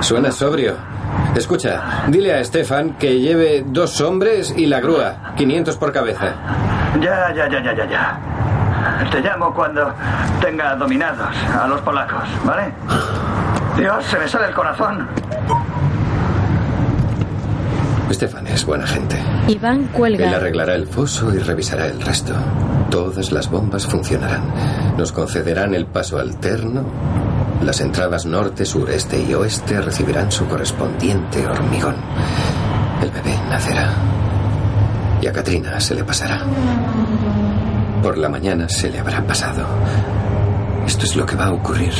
[0.00, 0.74] Suena sobrio.
[1.34, 5.32] Escucha, dile a Stefan que lleve dos hombres y la grúa.
[5.36, 6.34] 500 por cabeza.
[7.00, 8.18] Ya, ya, ya, ya, ya, ya.
[9.10, 9.92] Te llamo cuando
[10.40, 11.28] tenga dominados
[11.60, 12.72] a los polacos, ¿vale?
[13.76, 15.08] Dios, se me sale el corazón.
[18.12, 19.16] Stefan es buena gente.
[19.48, 20.36] Iván Él cuelga.
[20.36, 22.34] arreglará el foso y revisará el resto.
[22.90, 24.42] Todas las bombas funcionarán.
[24.98, 26.84] Nos concederán el paso alterno.
[27.62, 31.94] Las entradas norte, sureste y oeste recibirán su correspondiente hormigón.
[33.00, 33.90] El bebé nacerá.
[35.22, 36.40] Y a Katrina se le pasará.
[38.02, 39.66] Por la mañana se le habrá pasado.
[40.86, 41.92] Esto es lo que va a ocurrir.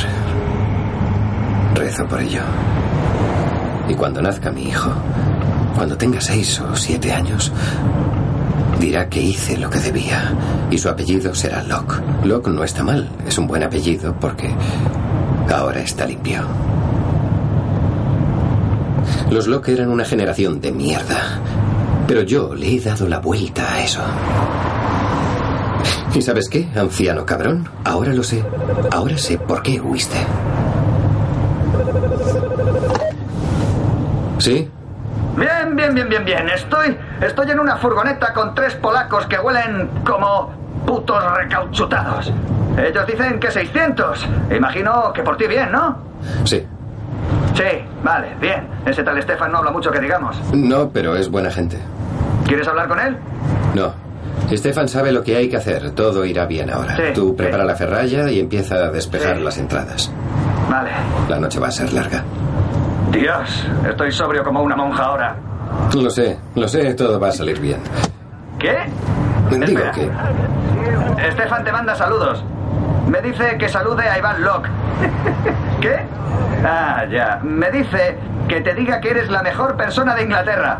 [1.75, 2.41] Rezo por ello.
[3.87, 4.91] Y cuando nazca mi hijo,
[5.75, 7.51] cuando tenga seis o siete años,
[8.79, 10.33] dirá que hice lo que debía.
[10.71, 12.01] Y su apellido será Locke.
[12.23, 14.49] Locke no está mal, es un buen apellido porque
[15.53, 16.41] ahora está limpio.
[19.29, 21.39] Los Locke eran una generación de mierda.
[22.07, 24.01] Pero yo le he dado la vuelta a eso.
[26.13, 27.69] ¿Y sabes qué, anciano cabrón?
[27.85, 28.43] Ahora lo sé.
[28.91, 30.17] Ahora sé por qué huiste.
[34.39, 34.69] ¿Sí?
[35.37, 36.49] Bien, bien, bien, bien, bien.
[36.49, 36.97] Estoy.
[37.21, 40.51] Estoy en una furgoneta con tres polacos que huelen como
[40.85, 42.33] putos recauchutados.
[42.77, 44.27] Ellos dicen que 600.
[44.55, 45.97] Imagino que por ti bien, ¿no?
[46.43, 46.65] Sí.
[47.53, 48.67] Sí, vale, bien.
[48.85, 50.37] Ese tal Estefan no habla mucho que digamos.
[50.53, 51.77] No, pero es buena gente.
[52.45, 53.17] ¿Quieres hablar con él?
[53.75, 53.93] No.
[54.57, 55.91] Stefan sabe lo que hay que hacer.
[55.91, 56.95] Todo irá bien ahora.
[56.95, 57.67] Sí, Tú prepara sí.
[57.69, 59.43] la ferralla y empieza a despejar Sí.
[59.43, 60.11] las entradas.
[60.69, 60.89] Vale.
[61.29, 62.23] La noche va a ser larga.
[63.11, 65.35] Dios, estoy sobrio como una monja ahora.
[65.95, 67.79] Lo sé, lo sé, todo va a salir bien.
[68.59, 68.75] ¿Qué?
[69.49, 70.09] Digo que
[71.27, 72.43] Estefan te manda saludos.
[73.07, 74.69] Me dice que salude a Iván Locke.
[75.81, 75.97] ¿Qué?
[76.65, 77.39] Ah, ya.
[77.43, 80.79] Me dice que te diga que eres la mejor persona de Inglaterra.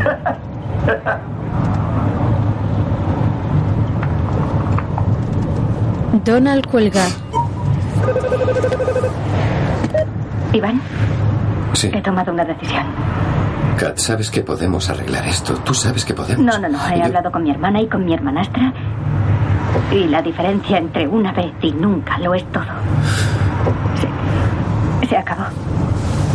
[6.24, 7.06] Donald cuelga.
[10.52, 10.80] Iván,
[11.74, 11.90] sí.
[11.94, 12.84] he tomado una decisión.
[13.78, 15.54] Kat, sabes que podemos arreglar esto.
[15.58, 16.44] Tú sabes que podemos.
[16.44, 16.78] No, no, no.
[16.88, 18.72] He yo- hablado con mi hermana y con mi hermanastra.
[19.92, 22.64] Y la diferencia entre una vez y nunca lo es todo.
[25.00, 25.44] Se, se acabó.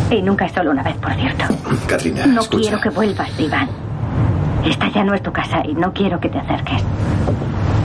[0.10, 1.44] Y nunca es solo una vez, por cierto.
[1.88, 2.62] Katrina, No escucha.
[2.70, 3.68] quiero que vuelvas, Iván.
[4.64, 6.82] Esta ya no es tu casa y no quiero que te acerques.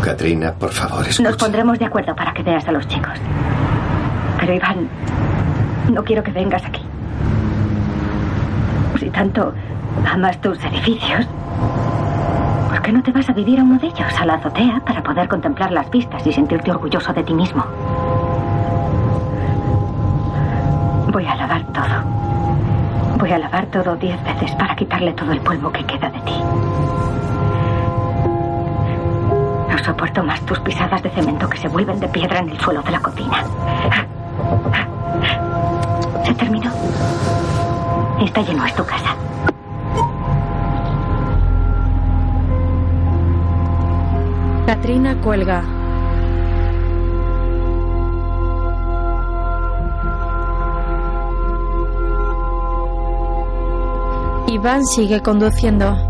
[0.01, 1.29] Katrina, por favor, escucha.
[1.29, 3.13] Nos pondremos de acuerdo para que veas a los chicos.
[4.39, 4.89] Pero Iván,
[5.93, 6.83] no quiero que vengas aquí.
[8.99, 9.53] Si tanto
[10.11, 11.27] amas tus edificios,
[12.69, 15.03] ¿por qué no te vas a vivir a uno de ellos, a la azotea, para
[15.03, 17.65] poder contemplar las vistas y sentirte orgulloso de ti mismo?
[21.13, 23.19] Voy a lavar todo.
[23.19, 26.35] Voy a lavar todo diez veces para quitarle todo el polvo que queda de ti.
[29.85, 32.91] Soporto más tus pisadas de cemento que se vuelven de piedra en el suelo de
[32.91, 33.45] la cocina.
[36.25, 36.71] Se terminó.
[38.21, 39.17] Esta ya no es tu casa.
[44.67, 45.63] Katrina cuelga.
[54.49, 56.10] Iván sigue conduciendo.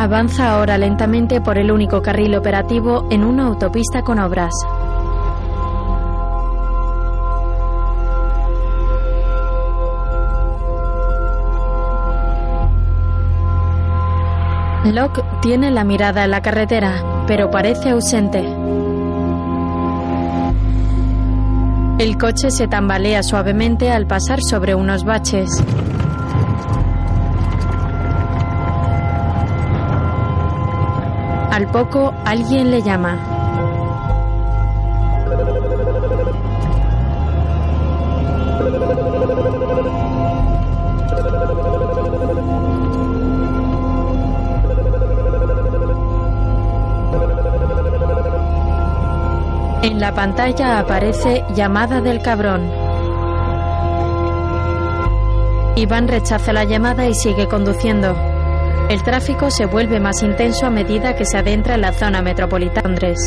[0.00, 4.50] Avanza ahora lentamente por el único carril operativo en una autopista con obras.
[14.86, 18.38] Locke tiene la mirada en la carretera, pero parece ausente.
[21.98, 25.62] El coche se tambalea suavemente al pasar sobre unos baches.
[31.72, 33.18] Poco, alguien le llama.
[49.82, 52.70] En la pantalla aparece llamada del cabrón.
[55.76, 58.29] Iván rechaza la llamada y sigue conduciendo.
[58.90, 62.82] El tráfico se vuelve más intenso a medida que se adentra en la zona metropolitana
[62.82, 63.18] de Londres.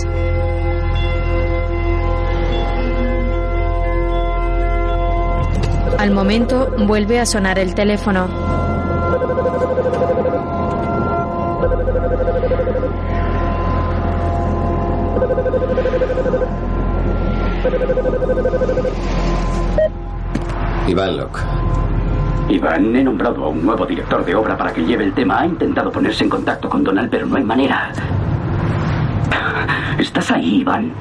[5.98, 8.28] Al momento vuelve a sonar el teléfono.
[20.90, 21.53] Iván Locke.
[22.66, 25.42] He nombrado a un nuevo director de obra para que lleve el tema.
[25.42, 27.92] Ha intentado ponerse en contacto con Donald, pero no hay manera.
[30.00, 30.92] ¿Estás ahí, Iván?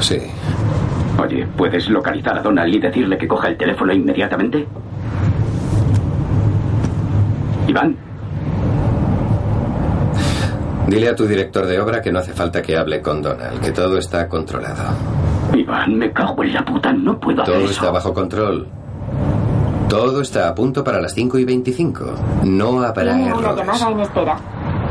[0.00, 0.18] Sí.
[1.20, 4.66] Oye, ¿puedes localizar a Donald y decirle que coja el teléfono inmediatamente?
[7.66, 7.96] Iván.
[10.86, 13.72] Dile a tu director de obra que no hace falta que hable con Donald, que
[13.72, 14.94] todo está controlado.
[15.54, 17.72] Iván, me cago en la puta, no puedo hacer Todo eso.
[17.72, 18.68] está bajo control.
[19.88, 22.04] Todo está a punto para las 5 y 25.
[22.44, 23.56] No habrá Tiene una errores.
[23.66, 24.36] llamada en espera.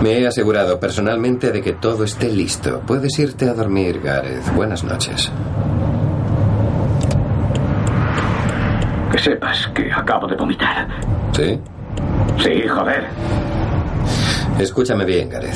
[0.01, 2.81] Me he asegurado personalmente de que todo esté listo.
[2.85, 4.53] Puedes irte a dormir, Gareth.
[4.55, 5.31] Buenas noches.
[9.11, 10.87] Que sepas que acabo de vomitar.
[11.33, 11.59] ¿Sí?
[12.43, 13.05] Sí, joder.
[14.59, 15.55] Escúchame bien, Gareth.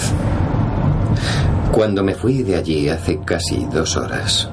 [1.72, 4.50] Cuando me fui de allí hace casi dos horas,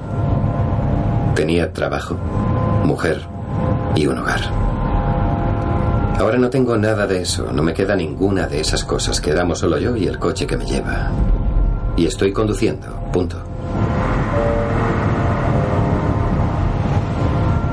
[1.35, 2.15] tenía trabajo,
[2.85, 3.21] mujer
[3.95, 4.39] y un hogar.
[6.19, 9.21] Ahora no tengo nada de eso, no me queda ninguna de esas cosas.
[9.21, 11.11] Quedamos solo yo y el coche que me lleva.
[11.95, 13.41] Y estoy conduciendo, punto.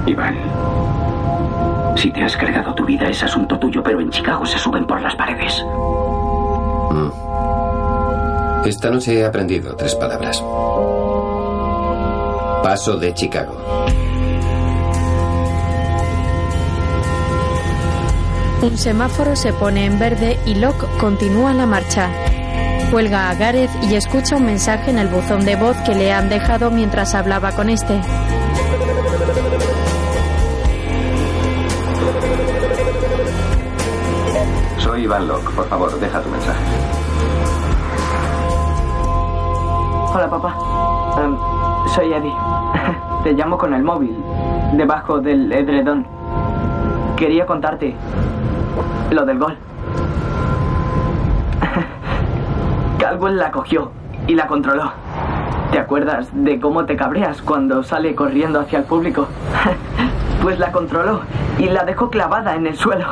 [0.07, 0.37] Iván.
[1.97, 5.01] Si te has cargado tu vida es asunto tuyo, pero en Chicago se suben por
[5.01, 5.61] las paredes.
[6.93, 7.09] Mm.
[8.65, 10.41] Esta noche he aprendido tres palabras.
[12.63, 13.57] Paso de Chicago.
[18.63, 22.09] Un semáforo se pone en verde y Locke continúa la marcha.
[22.91, 26.31] Cuelga a Gareth y escucha un mensaje en el buzón de voz que le han
[26.31, 28.01] dejado mientras hablaba con este.
[34.79, 35.51] Soy Iván Locke.
[35.55, 36.65] Por favor, deja tu mensaje.
[40.15, 40.57] Hola, papá.
[41.23, 41.37] Em,
[41.95, 42.33] soy Eddie.
[43.23, 44.17] Te llamo con el móvil,
[44.73, 46.07] debajo del edredón.
[47.17, 47.95] Quería contarte
[49.11, 49.57] lo del gol.
[52.99, 53.91] Caldwell la cogió
[54.27, 54.93] y la controló.
[55.71, 59.29] ¿Te acuerdas de cómo te cabreas cuando sale corriendo hacia el público?
[60.43, 61.23] Pues la controló
[61.59, 63.07] y la dejó clavada en el suelo.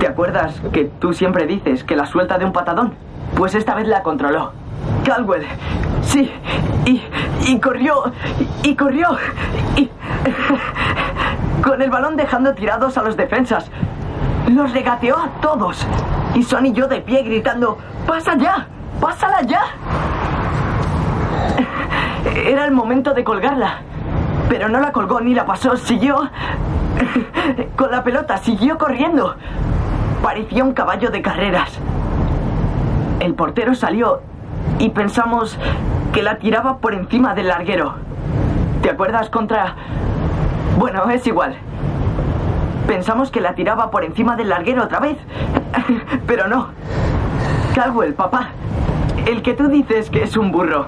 [0.00, 2.94] ¿Te acuerdas que tú siempre dices que la suelta de un patadón?
[3.36, 4.52] Pues esta vez la controló.
[5.04, 5.44] Caldwell,
[6.00, 6.30] sí,
[6.86, 7.02] y,
[7.46, 8.12] y corrió,
[8.62, 9.08] y, y corrió,
[9.76, 9.90] y
[11.62, 13.70] con el balón dejando tirados a los defensas.
[14.48, 15.86] Los regateó a todos.
[16.34, 18.66] Y Son y yo de pie gritando, ¡pasa ya!
[19.00, 19.62] ¡Pásala ya!
[22.34, 23.80] Era el momento de colgarla.
[24.48, 26.30] Pero no la colgó ni la pasó, siguió
[27.76, 29.36] con la pelota, siguió corriendo.
[30.22, 31.70] Parecía un caballo de carreras.
[33.20, 34.22] El portero salió
[34.78, 35.58] y pensamos
[36.12, 37.94] que la tiraba por encima del larguero.
[38.82, 39.74] ¿Te acuerdas contra...
[40.78, 41.56] Bueno, es igual.
[42.88, 45.16] Pensamos que la tiraba por encima del larguero otra vez.
[46.26, 46.68] Pero no.
[47.74, 48.48] Caldwell, papá.
[49.26, 50.86] El que tú dices que es un burro.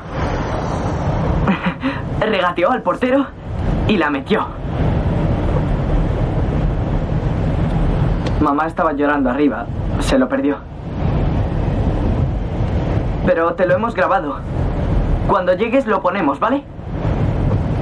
[2.21, 3.27] Regateó al portero
[3.87, 4.47] y la metió.
[8.41, 9.67] Mamá estaba llorando arriba.
[10.01, 10.57] Se lo perdió.
[13.27, 14.39] Pero te lo hemos grabado.
[15.29, 16.65] Cuando llegues lo ponemos, ¿vale?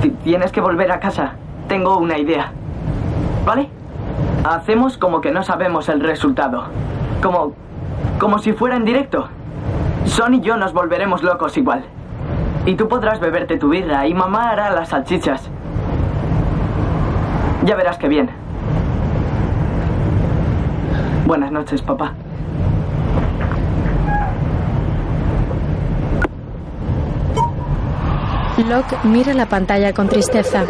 [0.03, 1.35] Ti- Tienes que volver a casa.
[1.69, 2.51] Tengo una idea.
[3.47, 3.70] ¿Vale?
[4.49, 6.65] Hacemos como que no sabemos el resultado.
[7.23, 7.53] Como.
[8.19, 9.29] como si fuera en directo.
[10.07, 11.85] Son y yo nos volveremos locos igual.
[12.65, 15.51] Y tú podrás beberte tu birra y mamá hará las salchichas.
[17.66, 18.31] Ya verás que bien.
[21.27, 22.15] Buenas noches, papá.
[28.66, 30.65] Locke mira la pantalla con tristeza.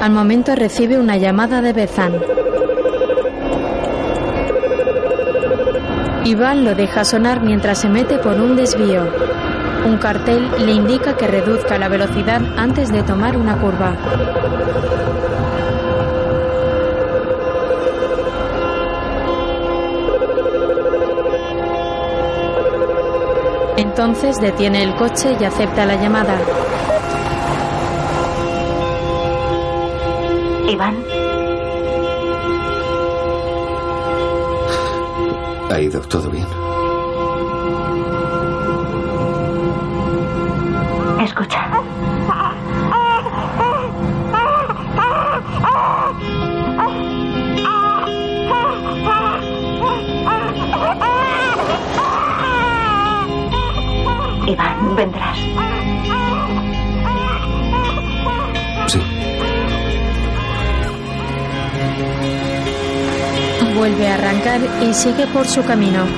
[0.00, 2.12] Al momento recibe una llamada de Bethan.
[6.26, 9.06] Iván lo deja sonar mientras se mete por un desvío.
[9.86, 13.94] Un cartel le indica que reduzca la velocidad antes de tomar una curva.
[23.76, 26.40] Entonces detiene el coche y acepta la llamada.
[30.68, 31.05] Iván,
[35.76, 36.46] Ha ido todo bien.
[41.22, 41.70] escucha.
[54.46, 55.65] Iván, vendrás.
[63.86, 66.08] Vuelve a arrancar y sigue por su camino.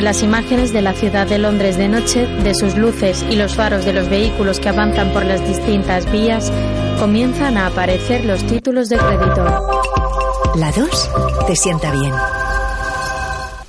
[0.00, 3.54] Sobre las imágenes de la ciudad de Londres de noche, de sus luces y los
[3.54, 6.50] faros de los vehículos que avanzan por las distintas vías,
[6.98, 9.44] comienzan a aparecer los títulos de crédito.
[10.54, 11.10] La 2
[11.46, 12.14] te sienta bien.